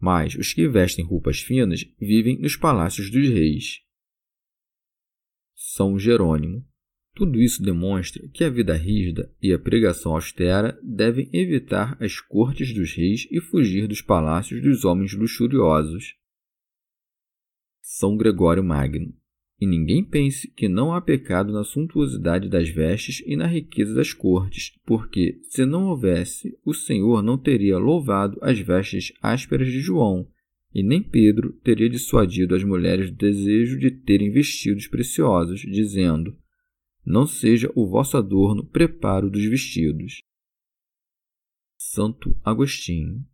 Mas 0.00 0.34
os 0.34 0.52
que 0.52 0.68
vestem 0.68 1.04
roupas 1.04 1.40
finas 1.40 1.84
vivem 2.00 2.38
nos 2.40 2.56
palácios 2.56 3.10
dos 3.10 3.28
reis. 3.28 3.80
São 5.54 5.98
Jerônimo. 5.98 6.66
Tudo 7.14 7.40
isso 7.40 7.62
demonstra 7.62 8.28
que 8.34 8.42
a 8.42 8.50
vida 8.50 8.74
rígida 8.74 9.32
e 9.40 9.52
a 9.52 9.58
pregação 9.58 10.16
austera 10.16 10.76
devem 10.82 11.30
evitar 11.32 11.96
as 12.02 12.20
cortes 12.20 12.74
dos 12.74 12.92
reis 12.92 13.28
e 13.30 13.40
fugir 13.40 13.86
dos 13.86 14.02
palácios 14.02 14.60
dos 14.60 14.84
homens 14.84 15.14
luxuriosos. 15.14 16.16
São 17.80 18.16
Gregório 18.16 18.64
Magno. 18.64 19.14
E 19.60 19.66
ninguém 19.66 20.04
pense 20.04 20.48
que 20.50 20.68
não 20.68 20.92
há 20.92 21.00
pecado 21.00 21.52
na 21.52 21.62
suntuosidade 21.62 22.48
das 22.48 22.68
vestes 22.68 23.22
e 23.24 23.36
na 23.36 23.46
riqueza 23.46 23.94
das 23.94 24.12
cortes, 24.12 24.72
porque, 24.84 25.40
se 25.44 25.64
não 25.64 25.86
houvesse, 25.86 26.58
o 26.64 26.74
Senhor 26.74 27.22
não 27.22 27.38
teria 27.38 27.78
louvado 27.78 28.38
as 28.42 28.58
vestes 28.58 29.12
ásperas 29.22 29.68
de 29.68 29.80
João, 29.80 30.28
e 30.74 30.82
nem 30.82 31.00
Pedro 31.00 31.52
teria 31.62 31.88
dissuadido 31.88 32.54
as 32.54 32.64
mulheres 32.64 33.10
do 33.10 33.16
desejo 33.16 33.78
de 33.78 33.92
terem 33.92 34.32
vestidos 34.32 34.88
preciosos, 34.88 35.60
dizendo: 35.60 36.36
Não 37.06 37.26
seja 37.26 37.70
o 37.76 37.86
vosso 37.86 38.16
adorno 38.16 38.66
preparo 38.66 39.30
dos 39.30 39.44
vestidos. 39.44 40.20
Santo 41.78 42.36
Agostinho. 42.42 43.24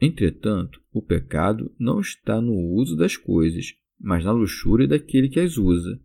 Entretanto, 0.00 0.80
o 0.92 1.02
pecado 1.02 1.74
não 1.76 1.98
está 1.98 2.40
no 2.40 2.54
uso 2.54 2.96
das 2.96 3.16
coisas, 3.16 3.74
mas 4.00 4.24
na 4.24 4.32
luxúria 4.32 4.86
daquele 4.86 5.28
que 5.28 5.40
as 5.40 5.56
usa. 5.56 6.00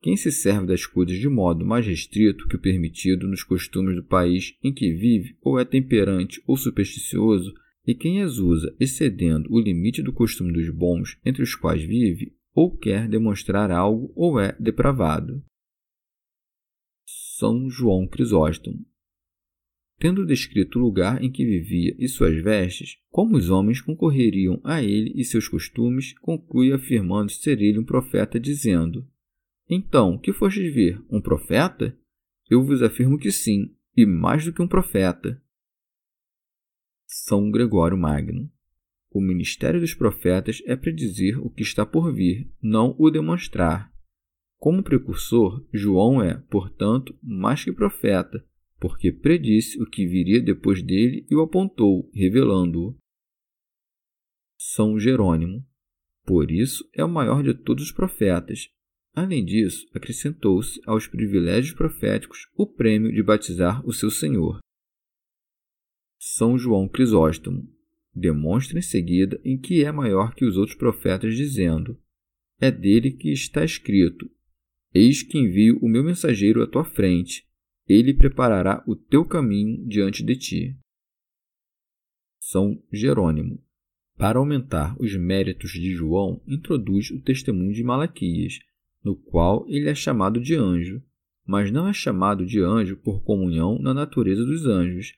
Quem 0.00 0.16
se 0.16 0.30
serve 0.30 0.66
das 0.66 0.84
coisas 0.84 1.16
de 1.18 1.28
modo 1.28 1.64
mais 1.64 1.86
restrito 1.86 2.46
que 2.46 2.56
o 2.56 2.60
permitido 2.60 3.26
nos 3.26 3.42
costumes 3.42 3.96
do 3.96 4.04
país 4.04 4.56
em 4.62 4.72
que 4.72 4.92
vive, 4.92 5.36
ou 5.40 5.58
é 5.58 5.64
temperante 5.64 6.42
ou 6.46 6.56
supersticioso, 6.56 7.54
e 7.86 7.94
quem 7.94 8.22
as 8.22 8.38
usa 8.38 8.74
excedendo 8.78 9.50
o 9.50 9.60
limite 9.60 10.02
do 10.02 10.12
costume 10.12 10.52
dos 10.52 10.68
bons 10.70 11.18
entre 11.24 11.42
os 11.42 11.54
quais 11.54 11.82
vive, 11.82 12.36
ou 12.54 12.76
quer 12.76 13.08
demonstrar 13.08 13.70
algo 13.70 14.12
ou 14.14 14.38
é 14.38 14.56
depravado. 14.58 15.42
São 17.06 17.68
João 17.68 18.06
Crisóstomo 18.06 18.86
Tendo 19.98 20.26
descrito 20.26 20.78
o 20.78 20.82
lugar 20.82 21.22
em 21.22 21.30
que 21.30 21.44
vivia 21.44 21.94
e 21.98 22.08
suas 22.08 22.42
vestes, 22.42 22.98
como 23.10 23.36
os 23.36 23.48
homens 23.48 23.80
concorreriam 23.80 24.60
a 24.64 24.82
ele 24.82 25.12
e 25.14 25.24
seus 25.24 25.48
costumes, 25.48 26.18
conclui 26.18 26.72
afirmando 26.72 27.30
ser 27.30 27.60
ele 27.60 27.78
um 27.78 27.84
profeta, 27.84 28.38
dizendo: 28.38 29.06
Então, 29.68 30.18
que 30.18 30.32
fostes 30.32 30.74
ver? 30.74 31.00
Um 31.08 31.20
profeta? 31.20 31.96
Eu 32.50 32.64
vos 32.64 32.82
afirmo 32.82 33.18
que 33.18 33.30
sim, 33.30 33.74
e 33.96 34.04
mais 34.04 34.44
do 34.44 34.52
que 34.52 34.60
um 34.60 34.68
profeta. 34.68 35.40
São 37.06 37.50
Gregório 37.50 37.96
Magno. 37.96 38.50
O 39.10 39.20
ministério 39.20 39.80
dos 39.80 39.94
profetas 39.94 40.60
é 40.66 40.74
predizer 40.74 41.38
o 41.40 41.48
que 41.48 41.62
está 41.62 41.86
por 41.86 42.12
vir, 42.12 42.50
não 42.60 42.96
o 42.98 43.08
demonstrar. 43.10 43.92
Como 44.58 44.82
precursor, 44.82 45.64
João 45.72 46.20
é, 46.20 46.38
portanto, 46.50 47.16
mais 47.22 47.62
que 47.62 47.72
profeta, 47.72 48.44
porque 48.78 49.12
predisse 49.12 49.80
o 49.80 49.88
que 49.88 50.06
viria 50.06 50.40
depois 50.40 50.82
dele 50.82 51.26
e 51.30 51.34
o 51.34 51.42
apontou, 51.42 52.10
revelando-o. 52.12 52.96
São 54.58 54.98
Jerônimo. 54.98 55.66
Por 56.24 56.50
isso 56.50 56.88
é 56.94 57.04
o 57.04 57.08
maior 57.08 57.42
de 57.42 57.52
todos 57.54 57.84
os 57.84 57.92
profetas. 57.92 58.70
Além 59.14 59.44
disso, 59.44 59.86
acrescentou-se 59.94 60.80
aos 60.86 61.06
privilégios 61.06 61.74
proféticos 61.74 62.48
o 62.56 62.66
prêmio 62.66 63.12
de 63.12 63.22
batizar 63.22 63.86
o 63.86 63.92
seu 63.92 64.10
Senhor. 64.10 64.58
São 66.18 66.58
João 66.58 66.88
Crisóstomo. 66.88 67.70
Demonstra 68.14 68.78
em 68.78 68.82
seguida 68.82 69.40
em 69.44 69.58
que 69.58 69.84
é 69.84 69.92
maior 69.92 70.34
que 70.34 70.44
os 70.44 70.56
outros 70.56 70.76
profetas, 70.76 71.36
dizendo: 71.36 72.00
É 72.60 72.70
dele 72.70 73.10
que 73.10 73.30
está 73.30 73.64
escrito: 73.64 74.30
Eis 74.94 75.22
que 75.22 75.36
envio 75.36 75.78
o 75.82 75.88
meu 75.88 76.02
mensageiro 76.02 76.62
à 76.62 76.66
tua 76.66 76.84
frente, 76.84 77.43
ele 77.88 78.14
preparará 78.14 78.82
o 78.86 78.96
teu 78.96 79.24
caminho 79.24 79.86
diante 79.86 80.22
de 80.22 80.36
ti. 80.36 80.78
São 82.38 82.82
Jerônimo. 82.92 83.62
Para 84.16 84.38
aumentar 84.38 84.96
os 85.00 85.14
méritos 85.16 85.72
de 85.72 85.92
João, 85.92 86.40
introduz 86.46 87.10
o 87.10 87.20
testemunho 87.20 87.72
de 87.72 87.82
Malaquias, 87.82 88.60
no 89.02 89.16
qual 89.16 89.68
ele 89.68 89.88
é 89.88 89.94
chamado 89.94 90.40
de 90.40 90.54
anjo, 90.54 91.02
mas 91.46 91.70
não 91.70 91.88
é 91.88 91.92
chamado 91.92 92.46
de 92.46 92.60
anjo 92.60 92.96
por 92.96 93.22
comunhão 93.22 93.78
na 93.78 93.92
natureza 93.92 94.44
dos 94.44 94.66
anjos, 94.66 95.14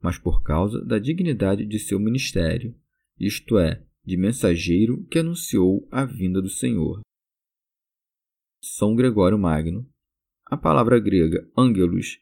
mas 0.00 0.18
por 0.18 0.42
causa 0.42 0.84
da 0.84 0.98
dignidade 0.98 1.66
de 1.66 1.78
seu 1.78 2.00
ministério, 2.00 2.74
isto 3.18 3.58
é, 3.58 3.84
de 4.04 4.16
mensageiro 4.16 5.04
que 5.06 5.18
anunciou 5.18 5.86
a 5.90 6.04
vinda 6.04 6.40
do 6.40 6.48
Senhor. 6.48 7.00
São 8.62 8.94
Gregório 8.96 9.38
Magno. 9.38 9.88
A 10.50 10.56
palavra 10.56 10.98
grega 10.98 11.46
angelus 11.56 12.18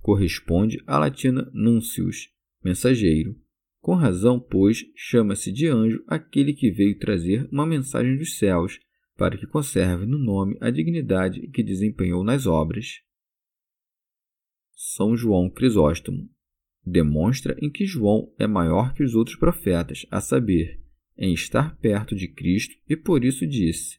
corresponde 0.00 0.82
à 0.86 0.98
latina 0.98 1.50
nuncius, 1.54 2.28
mensageiro, 2.64 3.36
com 3.80 3.94
razão, 3.94 4.40
pois, 4.40 4.84
chama-se 4.96 5.52
de 5.52 5.68
anjo 5.68 6.02
aquele 6.06 6.52
que 6.52 6.70
veio 6.70 6.98
trazer 6.98 7.48
uma 7.52 7.64
mensagem 7.64 8.16
dos 8.16 8.36
céus, 8.36 8.80
para 9.16 9.36
que 9.36 9.46
conserve 9.46 10.06
no 10.06 10.18
nome 10.18 10.56
a 10.60 10.70
dignidade 10.70 11.48
que 11.48 11.62
desempenhou 11.62 12.24
nas 12.24 12.46
obras. 12.46 13.00
São 14.72 15.16
João 15.16 15.48
Crisóstomo 15.48 16.28
demonstra 16.84 17.56
em 17.60 17.70
que 17.70 17.86
João 17.86 18.32
é 18.38 18.46
maior 18.46 18.94
que 18.94 19.02
os 19.02 19.14
outros 19.14 19.36
profetas, 19.36 20.06
a 20.10 20.20
saber, 20.20 20.80
em 21.16 21.32
estar 21.32 21.76
perto 21.78 22.14
de 22.16 22.28
Cristo, 22.28 22.74
e 22.88 22.96
por 22.96 23.24
isso 23.24 23.46
disse: 23.46 23.98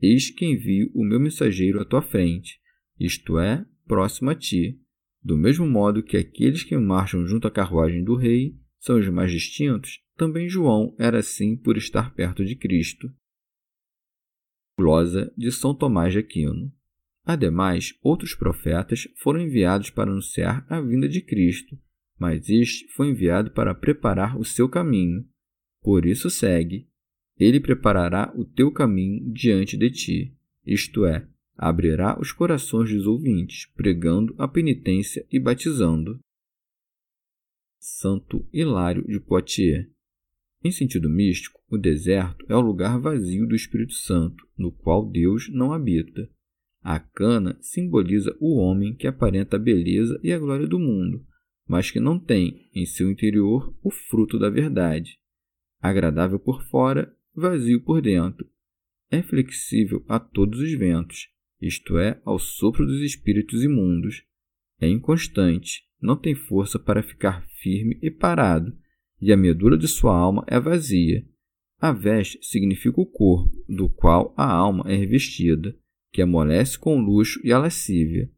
Eis 0.00 0.30
que 0.30 0.44
envio 0.44 0.90
o 0.94 1.04
meu 1.04 1.18
mensageiro 1.18 1.80
à 1.80 1.84
tua 1.84 2.02
frente, 2.02 2.60
isto 2.98 3.38
é, 3.38 3.64
próximo 3.86 4.30
a 4.30 4.34
ti. 4.34 4.80
Do 5.22 5.36
mesmo 5.36 5.68
modo 5.68 6.02
que 6.02 6.16
aqueles 6.16 6.62
que 6.62 6.76
marcham 6.76 7.26
junto 7.26 7.48
à 7.48 7.50
carruagem 7.50 8.04
do 8.04 8.14
rei 8.14 8.56
são 8.78 8.98
os 8.98 9.08
mais 9.08 9.32
distintos, 9.32 10.00
também 10.16 10.48
João 10.48 10.94
era 10.98 11.18
assim 11.18 11.56
por 11.56 11.76
estar 11.76 12.14
perto 12.14 12.44
de 12.44 12.54
Cristo. 12.54 13.12
Glosa 14.78 15.32
de 15.36 15.50
São 15.50 15.74
Tomás 15.74 16.12
de 16.12 16.20
Aquino. 16.20 16.72
Ademais, 17.24 17.98
outros 18.02 18.34
profetas 18.34 19.08
foram 19.16 19.40
enviados 19.40 19.90
para 19.90 20.10
anunciar 20.10 20.64
a 20.68 20.80
vinda 20.80 21.08
de 21.08 21.20
Cristo, 21.20 21.76
mas 22.18 22.48
este 22.48 22.86
foi 22.92 23.08
enviado 23.08 23.50
para 23.50 23.74
preparar 23.74 24.38
o 24.38 24.44
seu 24.44 24.68
caminho. 24.68 25.26
Por 25.82 26.06
isso 26.06 26.30
segue: 26.30 26.88
Ele 27.36 27.58
preparará 27.58 28.32
o 28.36 28.44
teu 28.44 28.70
caminho 28.70 29.32
diante 29.32 29.76
de 29.76 29.90
ti, 29.90 30.36
isto 30.64 31.04
é, 31.04 31.26
abrirá 31.56 32.18
os 32.20 32.32
corações 32.32 32.92
dos 32.92 33.06
ouvintes, 33.06 33.66
pregando 33.74 34.34
a 34.38 34.46
penitência 34.46 35.26
e 35.30 35.38
batizando. 35.38 36.18
Santo 37.78 38.46
Hilário 38.52 39.06
de 39.06 39.20
Poitiers. 39.20 39.88
Em 40.62 40.70
sentido 40.70 41.08
místico, 41.08 41.60
o 41.68 41.78
deserto 41.78 42.44
é 42.48 42.56
o 42.56 42.60
lugar 42.60 42.98
vazio 43.00 43.46
do 43.46 43.54
Espírito 43.54 43.92
Santo, 43.92 44.46
no 44.56 44.72
qual 44.72 45.08
Deus 45.08 45.48
não 45.52 45.72
habita. 45.72 46.28
A 46.82 46.98
cana 46.98 47.58
simboliza 47.60 48.36
o 48.40 48.56
homem 48.56 48.94
que 48.94 49.06
aparenta 49.06 49.56
a 49.56 49.60
beleza 49.60 50.18
e 50.22 50.32
a 50.32 50.38
glória 50.38 50.66
do 50.66 50.78
mundo, 50.78 51.24
mas 51.68 51.90
que 51.90 52.00
não 52.00 52.18
tem 52.18 52.68
em 52.74 52.86
seu 52.86 53.10
interior 53.10 53.76
o 53.82 53.90
fruto 53.90 54.38
da 54.38 54.50
verdade. 54.50 55.18
Agradável 55.80 56.38
por 56.38 56.64
fora, 56.64 57.14
vazio 57.34 57.82
por 57.82 58.00
dentro. 58.00 58.48
É 59.10 59.22
flexível 59.22 60.04
a 60.08 60.18
todos 60.18 60.58
os 60.60 60.72
ventos, 60.72 61.28
isto 61.60 61.98
é, 61.98 62.20
ao 62.24 62.38
sopro 62.38 62.86
dos 62.86 63.00
espíritos 63.00 63.62
imundos. 63.62 64.22
É 64.80 64.88
inconstante, 64.88 65.82
não 66.00 66.16
tem 66.16 66.34
força 66.34 66.78
para 66.78 67.02
ficar 67.02 67.46
firme 67.60 67.98
e 68.02 68.10
parado, 68.10 68.76
e 69.20 69.32
a 69.32 69.36
medula 69.36 69.76
de 69.76 69.88
sua 69.88 70.16
alma 70.16 70.44
é 70.46 70.60
vazia. 70.60 71.24
A 71.78 71.92
veste 71.92 72.38
significa 72.42 73.00
o 73.00 73.06
corpo, 73.06 73.64
do 73.68 73.88
qual 73.88 74.34
a 74.36 74.50
alma 74.50 74.84
é 74.90 74.96
revestida, 74.96 75.76
que 76.12 76.22
amolece 76.22 76.78
com 76.78 77.00
luxo 77.00 77.40
e 77.44 77.52
a 77.52 77.58
lascívia. 77.58 78.30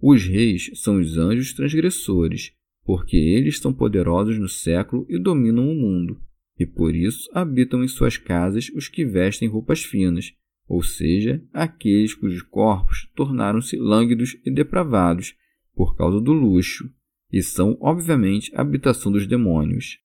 Os 0.00 0.24
reis 0.24 0.70
são 0.74 0.98
os 0.98 1.18
anjos 1.18 1.52
transgressores, 1.52 2.52
porque 2.84 3.16
eles 3.16 3.58
são 3.58 3.72
poderosos 3.72 4.38
no 4.38 4.48
século 4.48 5.06
e 5.08 5.18
dominam 5.18 5.70
o 5.70 5.74
mundo, 5.74 6.20
e 6.58 6.66
por 6.66 6.94
isso 6.94 7.30
habitam 7.34 7.84
em 7.84 7.88
suas 7.88 8.16
casas 8.16 8.70
os 8.74 8.88
que 8.88 9.04
vestem 9.04 9.48
roupas 9.48 9.82
finas, 9.82 10.34
ou 10.70 10.84
seja, 10.84 11.44
aqueles 11.52 12.14
cujos 12.14 12.42
corpos 12.42 13.10
tornaram-se 13.16 13.76
lânguidos 13.76 14.36
e 14.46 14.52
depravados 14.52 15.34
por 15.74 15.96
causa 15.96 16.20
do 16.20 16.32
luxo, 16.32 16.88
e 17.32 17.42
são, 17.42 17.76
obviamente, 17.80 18.54
a 18.54 18.60
habitação 18.60 19.10
dos 19.10 19.26
demônios. 19.26 19.98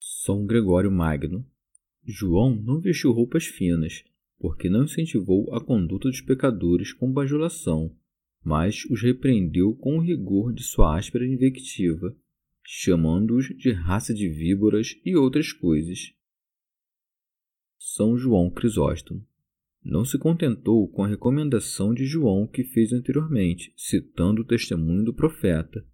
São 0.00 0.46
Gregório 0.46 0.90
Magno. 0.90 1.44
João 2.02 2.56
não 2.56 2.80
vestiu 2.80 3.12
roupas 3.12 3.44
finas, 3.44 4.02
porque 4.38 4.70
não 4.70 4.84
incentivou 4.84 5.54
a 5.54 5.62
conduta 5.62 6.08
dos 6.08 6.22
pecadores 6.22 6.94
com 6.94 7.12
bajulação, 7.12 7.94
mas 8.42 8.86
os 8.86 9.02
repreendeu 9.02 9.74
com 9.74 9.98
o 9.98 10.00
rigor 10.00 10.54
de 10.54 10.62
sua 10.62 10.96
áspera 10.96 11.26
invectiva, 11.26 12.16
chamando-os 12.64 13.48
de 13.58 13.72
raça 13.72 14.14
de 14.14 14.26
víboras 14.26 14.96
e 15.04 15.14
outras 15.14 15.52
coisas. 15.52 16.14
São 17.84 18.16
João 18.16 18.48
Crisóstomo. 18.48 19.26
Não 19.84 20.04
se 20.04 20.16
contentou 20.16 20.88
com 20.88 21.02
a 21.02 21.08
recomendação 21.08 21.92
de 21.92 22.06
João 22.06 22.46
que 22.46 22.62
fez 22.62 22.92
anteriormente, 22.92 23.74
citando 23.76 24.42
o 24.42 24.44
testemunho 24.44 25.04
do 25.04 25.12
profeta, 25.12 25.84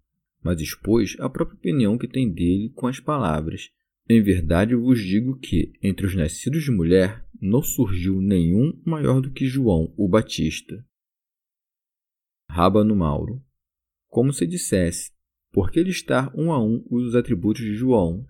mas 0.41 0.61
expôs 0.61 1.17
a 1.19 1.27
própria 1.27 1.57
opinião 1.57 1.97
que 1.97 2.07
tem 2.07 2.31
dele 2.31 2.69
com 2.75 2.85
as 2.85 2.99
palavras: 2.99 3.71
Em 4.07 4.21
verdade 4.21 4.75
vos 4.75 5.03
digo 5.03 5.39
que, 5.39 5.73
entre 5.81 6.05
os 6.05 6.13
nascidos 6.13 6.63
de 6.63 6.69
mulher, 6.69 7.25
não 7.41 7.63
surgiu 7.63 8.21
nenhum 8.21 8.79
maior 8.85 9.19
do 9.19 9.31
que 9.31 9.47
João 9.47 9.91
o 9.97 10.07
Batista. 10.07 10.85
Rábano 12.47 12.95
Mauro. 12.95 13.43
Como 14.07 14.31
se 14.31 14.45
dissesse, 14.45 15.11
por 15.51 15.71
que 15.71 15.81
listar 15.81 16.31
um 16.37 16.51
a 16.51 16.63
um 16.63 16.85
os 16.87 17.15
atributos 17.15 17.63
de 17.63 17.73
João? 17.73 18.25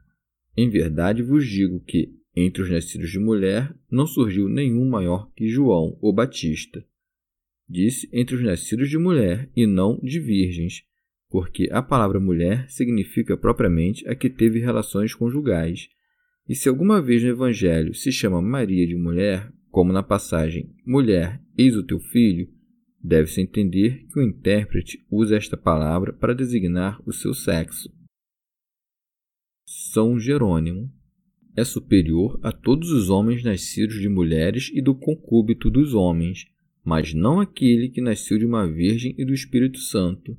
Em 0.56 0.70
verdade 0.70 1.22
vos 1.22 1.46
digo 1.46 1.82
que, 1.82 2.18
entre 2.36 2.62
os 2.62 2.70
nascidos 2.70 3.10
de 3.10 3.20
mulher, 3.20 3.74
não 3.90 4.06
surgiu 4.06 4.48
nenhum 4.48 4.88
maior 4.88 5.32
que 5.36 5.48
João, 5.48 5.98
o 6.02 6.14
Batista. 6.14 6.84
Disse 7.68 8.10
entre 8.12 8.36
os 8.36 8.44
nascidos 8.44 8.90
de 8.90 8.98
mulher 8.98 9.50
e 9.56 9.66
não 9.68 10.00
de 10.02 10.20
virgens, 10.20 10.84
porque 11.30 11.70
a 11.72 11.82
palavra 11.82 12.20
mulher 12.20 12.70
significa 12.70 13.38
propriamente 13.38 14.08
a 14.08 14.16
que 14.16 14.30
teve 14.30 14.60
relações 14.60 15.14
conjugais. 15.14 15.88
E 16.48 16.56
se 16.56 16.68
alguma 16.68 17.02
vez 17.02 17.24
no 17.24 17.30
Evangelho 17.30 17.94
se 17.94 18.12
chama 18.12 18.42
Maria 18.42 18.88
de 18.88 18.96
mulher, 18.96 19.52
como 19.70 19.94
na 19.94 20.02
passagem 20.02 20.76
Mulher, 20.84 21.40
eis 21.56 21.76
o 21.76 21.84
teu 21.84 22.00
filho, 22.00 22.50
deve-se 23.02 23.40
entender 23.40 24.08
que 24.08 24.20
o 24.20 24.24
intérprete 24.24 25.06
usa 25.10 25.38
esta 25.38 25.56
palavra 25.56 26.12
para 26.12 26.34
designar 26.34 27.00
o 27.06 27.14
seu 27.14 27.34
sexo. 27.36 27.94
São 29.66 30.20
Jerônimo 30.20 30.92
é 31.60 31.66
superior 31.66 32.40
a 32.42 32.52
todos 32.52 32.90
os 32.92 33.10
homens 33.10 33.44
nascidos 33.44 34.00
de 34.00 34.08
mulheres 34.08 34.72
e 34.74 34.82
do 34.82 34.96
concúbito 34.96 35.70
dos 35.70 35.94
homens, 35.94 36.46
mas 36.84 37.14
não 37.14 37.40
aquele 37.40 37.90
que 37.90 38.02
nasceu 38.02 38.38
de 38.38 38.46
uma 38.46 38.66
virgem 38.66 39.14
e 39.18 39.26
do 39.26 39.34
Espírito 39.34 39.78
Santo. 39.78 40.38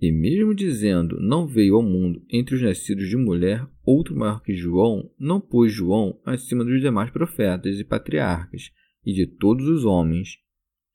E 0.00 0.12
mesmo 0.12 0.54
dizendo 0.54 1.20
não 1.20 1.46
veio 1.46 1.76
ao 1.76 1.82
mundo 1.82 2.24
entre 2.30 2.54
os 2.54 2.62
nascidos 2.62 3.08
de 3.08 3.16
mulher 3.16 3.66
outro 3.84 4.16
maior 4.16 4.42
que 4.42 4.54
João, 4.54 5.10
não 5.18 5.40
pôs 5.40 5.72
João 5.72 6.18
acima 6.24 6.64
dos 6.64 6.80
demais 6.80 7.10
profetas 7.10 7.78
e 7.78 7.84
patriarcas 7.84 8.70
e 9.04 9.12
de 9.12 9.26
todos 9.26 9.66
os 9.66 9.84
homens, 9.84 10.38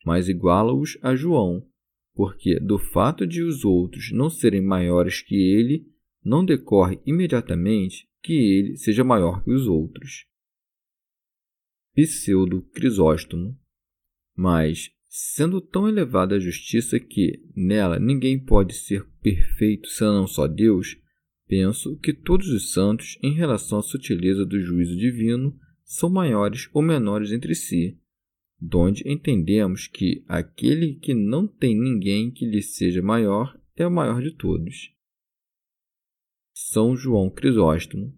mas 0.05 0.29
iguala-os 0.29 0.97
a 1.01 1.15
João, 1.15 1.65
porque 2.15 2.59
do 2.59 2.77
fato 2.77 3.27
de 3.27 3.43
os 3.43 3.63
outros 3.65 4.11
não 4.11 4.29
serem 4.29 4.61
maiores 4.61 5.21
que 5.21 5.35
ele, 5.35 5.85
não 6.23 6.43
decorre 6.43 6.99
imediatamente 7.05 8.08
que 8.21 8.33
ele 8.33 8.77
seja 8.77 9.03
maior 9.03 9.43
que 9.43 9.51
os 9.51 9.67
outros. 9.67 10.25
Pseudo 11.93 12.61
Crisóstomo. 12.73 13.57
Mas, 14.35 14.91
sendo 15.07 15.59
tão 15.59 15.87
elevada 15.87 16.35
a 16.35 16.39
justiça 16.39 16.99
que, 16.99 17.43
nela, 17.55 17.99
ninguém 17.99 18.39
pode 18.39 18.73
ser 18.73 19.05
perfeito 19.21 19.89
senão 19.89 20.25
só 20.25 20.47
Deus, 20.47 20.97
penso 21.47 21.97
que 21.97 22.13
todos 22.13 22.47
os 22.49 22.71
santos, 22.71 23.17
em 23.21 23.33
relação 23.33 23.79
à 23.79 23.81
sutileza 23.81 24.45
do 24.45 24.61
juízo 24.61 24.95
divino, 24.95 25.57
são 25.83 26.09
maiores 26.09 26.69
ou 26.73 26.81
menores 26.81 27.31
entre 27.31 27.55
si, 27.55 27.97
donde 28.61 29.03
entendemos 29.09 29.87
que 29.87 30.23
aquele 30.27 30.95
que 30.95 31.13
não 31.13 31.47
tem 31.47 31.77
ninguém 31.77 32.29
que 32.29 32.45
lhe 32.45 32.61
seja 32.61 33.01
maior 33.01 33.59
é 33.75 33.87
o 33.87 33.91
maior 33.91 34.21
de 34.21 34.31
todos. 34.31 34.93
São 36.61 36.95
João 36.95 37.29
Crisóstomo, 37.29 38.13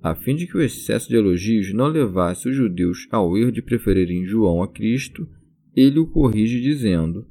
a 0.00 0.14
fim 0.14 0.36
de 0.36 0.46
que 0.46 0.56
o 0.56 0.62
excesso 0.62 1.08
de 1.08 1.16
elogios 1.16 1.74
não 1.74 1.88
levasse 1.88 2.48
os 2.48 2.54
judeus 2.54 3.08
ao 3.10 3.36
erro 3.36 3.50
de 3.50 3.60
preferirem 3.60 4.24
João 4.24 4.62
a 4.62 4.72
Cristo, 4.72 5.28
ele 5.74 5.98
o 5.98 6.06
corrige 6.06 6.60
dizendo: 6.62 7.28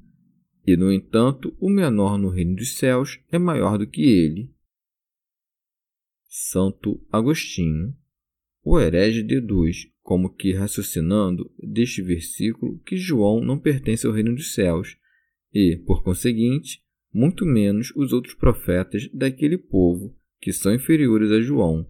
E, 0.68 0.76
no 0.76 0.92
entanto, 0.92 1.56
o 1.60 1.70
menor 1.70 2.18
no 2.18 2.30
reino 2.30 2.56
dos 2.56 2.76
céus 2.76 3.20
é 3.32 3.40
maior 3.40 3.78
do 3.78 3.88
que 3.88 4.02
ele. 4.02 4.54
Santo 6.28 7.02
Agostinho. 7.10 7.96
O 8.62 8.78
herege 8.78 9.24
deduz, 9.24 9.90
como 10.04 10.30
que 10.30 10.54
raciocinando 10.54 11.50
deste 11.58 12.02
versículo, 12.02 12.78
que 12.80 12.98
João 12.98 13.42
não 13.42 13.58
pertence 13.58 14.06
ao 14.06 14.14
reino 14.14 14.36
dos 14.36 14.54
céus, 14.54 14.98
e, 15.54 15.78
por 15.78 16.04
conseguinte, 16.04 16.84
muito 17.12 17.46
menos 17.46 17.92
os 17.96 18.12
outros 18.12 18.36
profetas 18.36 19.10
daquele 19.14 19.58
povo, 19.58 20.19
que 20.40 20.54
são 20.54 20.74
inferiores 20.74 21.32
a 21.32 21.42
João. 21.42 21.86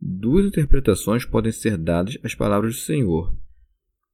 Duas 0.00 0.46
interpretações 0.46 1.24
podem 1.24 1.52
ser 1.52 1.76
dadas 1.76 2.18
às 2.22 2.34
palavras 2.34 2.74
do 2.74 2.80
Senhor. 2.80 3.36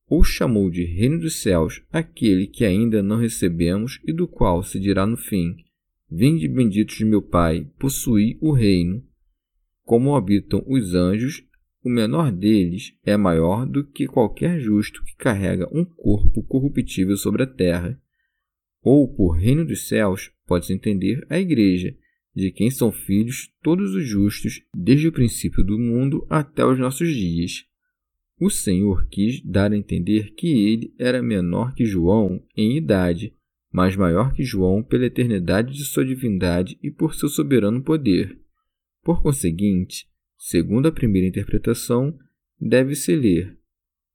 Ou 0.09 0.23
chamou 0.23 0.71
de 0.71 0.85
reino 0.85 1.21
dos 1.21 1.41
céus 1.41 1.83
aquele 1.93 2.47
que 2.47 2.65
ainda 2.65 3.03
não 3.03 3.17
recebemos 3.19 4.01
e 4.05 4.13
do 4.13 4.27
qual 4.29 4.63
se 4.63 4.79
dirá 4.79 5.07
no 5.07 5.17
fim: 5.17 5.57
Vinde 6.11 6.47
benditos 6.49 6.97
de 6.97 7.05
meu 7.05 7.21
Pai, 7.21 7.69
possuí 7.79 8.39
o 8.41 8.53
reino. 8.53 9.05
Como 9.85 10.15
habitam 10.15 10.65
os 10.67 10.95
anjos, 10.95 11.45
o 11.83 11.89
menor 11.89 12.33
deles 12.33 12.93
é 13.05 13.17
maior 13.17 13.65
do 13.65 13.85
que 13.85 14.07
qualquer 14.07 14.59
justo 14.59 15.05
que 15.05 15.17
carrega 15.17 15.69
um 15.73 15.85
corpo 15.85 16.43
corruptível 16.43 17.17
sobre 17.17 17.45
a 17.45 17.47
terra. 17.47 18.01
Ou 18.83 19.07
por 19.13 19.37
reino 19.37 19.65
dos 19.65 19.87
céus, 19.87 20.33
pode-se 20.47 20.73
entender 20.73 21.25
a 21.31 21.39
Igreja, 21.39 21.97
de 22.37 22.53
quem 22.53 22.71
são 22.71 22.93
filhos 22.93 23.51
todos 23.63 23.95
os 23.95 24.07
justos, 24.07 24.61
desde 24.77 25.09
o 25.09 25.13
princípio 25.13 25.65
do 25.65 25.79
mundo 25.79 26.27
até 26.29 26.67
os 26.67 26.79
nossos 26.79 27.09
dias. 27.09 27.65
O 28.39 28.51
Senhor 28.51 29.09
quis 29.09 29.43
dar 29.43 29.73
a 29.73 29.77
entender 29.77 30.35
que 30.35 30.47
ele 30.47 30.95
era 30.99 31.23
menor 31.23 31.75
que 31.75 31.87
João 31.87 32.45
em 32.55 32.77
idade, 32.77 33.35
mas 33.73 33.97
maior 33.97 34.35
que 34.35 34.45
João 34.45 34.83
pela 34.83 35.07
eternidade 35.07 35.73
de 35.73 35.85
sua 35.87 36.05
divindade 36.05 36.79
e 36.83 36.91
por 36.91 37.15
seu 37.15 37.31
soberano 37.31 37.83
poder. 37.83 38.39
Por 39.03 39.23
conseguinte, 39.23 40.07
segundo 40.37 40.89
a 40.89 40.93
primeira 40.93 41.27
interpretação, 41.27 42.19
deve-se 42.61 43.17
ler: 43.17 43.57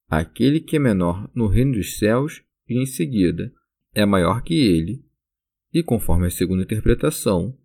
aquele 0.07 0.59
que 0.59 0.75
é 0.75 0.79
menor 0.79 1.27
no 1.33 1.47
reino 1.47 1.73
dos 1.73 1.97
céus 1.97 2.43
e 2.69 2.79
em 2.79 2.85
seguida 2.85 3.51
é 3.95 4.05
maior 4.05 4.43
que 4.43 4.53
ele. 4.53 5.03
E 5.73 5.81
conforme 5.81 6.27
a 6.27 6.31
segunda 6.31 6.63
interpretação, 6.63 7.57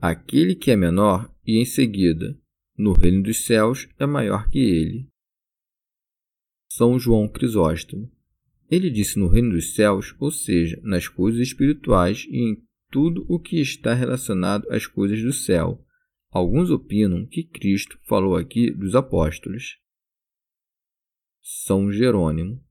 aquele 0.00 0.54
que 0.54 0.70
é 0.70 0.76
menor 0.76 1.32
e 1.46 1.58
em 1.58 1.64
seguida 1.64 2.38
no 2.76 2.92
reino 2.92 3.22
dos 3.22 3.44
céus 3.44 3.88
é 3.98 4.06
maior 4.06 4.48
que 4.48 4.58
ele. 4.58 5.08
São 6.70 6.98
João 6.98 7.28
Crisóstomo. 7.28 8.10
Ele 8.70 8.90
disse 8.90 9.18
no 9.18 9.28
reino 9.28 9.50
dos 9.50 9.74
céus, 9.74 10.14
ou 10.20 10.30
seja, 10.30 10.78
nas 10.82 11.08
coisas 11.08 11.40
espirituais 11.40 12.26
e 12.28 12.50
em 12.50 12.62
tudo 12.90 13.24
o 13.28 13.40
que 13.40 13.60
está 13.60 13.94
relacionado 13.94 14.70
às 14.70 14.86
coisas 14.86 15.22
do 15.22 15.32
céu. 15.32 15.84
Alguns 16.30 16.70
opinam 16.70 17.26
que 17.26 17.42
Cristo 17.42 17.98
falou 18.04 18.36
aqui 18.36 18.70
dos 18.70 18.94
apóstolos. 18.94 19.78
São 21.42 21.90
Jerônimo. 21.90 22.62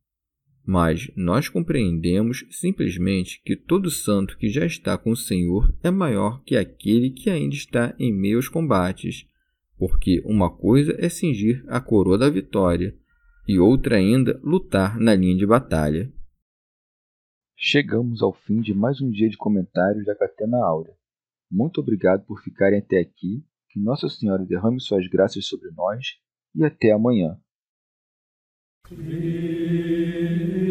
Mas 0.68 1.10
nós 1.16 1.48
compreendemos 1.48 2.46
simplesmente 2.52 3.42
que 3.46 3.56
todo 3.56 3.90
santo 3.90 4.38
que 4.38 4.50
já 4.50 4.66
está 4.66 4.98
com 4.98 5.12
o 5.12 5.16
Senhor 5.16 5.74
é 5.82 5.90
maior 5.90 6.44
que 6.44 6.58
aquele 6.58 7.10
que 7.10 7.30
ainda 7.30 7.56
está 7.56 7.96
em 7.98 8.36
aos 8.36 8.50
combates, 8.50 9.26
porque 9.78 10.22
uma 10.26 10.54
coisa 10.54 10.94
é 11.00 11.08
cingir 11.08 11.64
a 11.70 11.80
coroa 11.80 12.18
da 12.18 12.30
vitória 12.30 12.94
e 13.48 13.58
outra 13.58 13.96
ainda 13.96 14.38
lutar 14.44 15.00
na 15.00 15.16
linha 15.16 15.38
de 15.38 15.46
batalha. 15.46 16.12
Chegamos 17.56 18.22
ao 18.22 18.34
fim 18.34 18.60
de 18.60 18.74
mais 18.74 19.00
um 19.00 19.10
dia 19.10 19.30
de 19.30 19.38
comentários 19.38 20.06
da 20.06 20.18
Catena 20.18 20.58
Áurea. 20.58 20.94
Muito 21.50 21.80
obrigado 21.80 22.26
por 22.26 22.42
ficarem 22.42 22.80
até 22.80 23.00
aqui, 23.00 23.42
que 23.70 23.80
Nossa 23.80 24.10
Senhora 24.10 24.44
derrame 24.44 24.82
suas 24.82 25.08
graças 25.08 25.48
sobre 25.48 25.72
nós 25.72 26.18
e 26.54 26.66
até 26.66 26.92
amanhã. 26.92 27.40
Clear. 28.90 30.67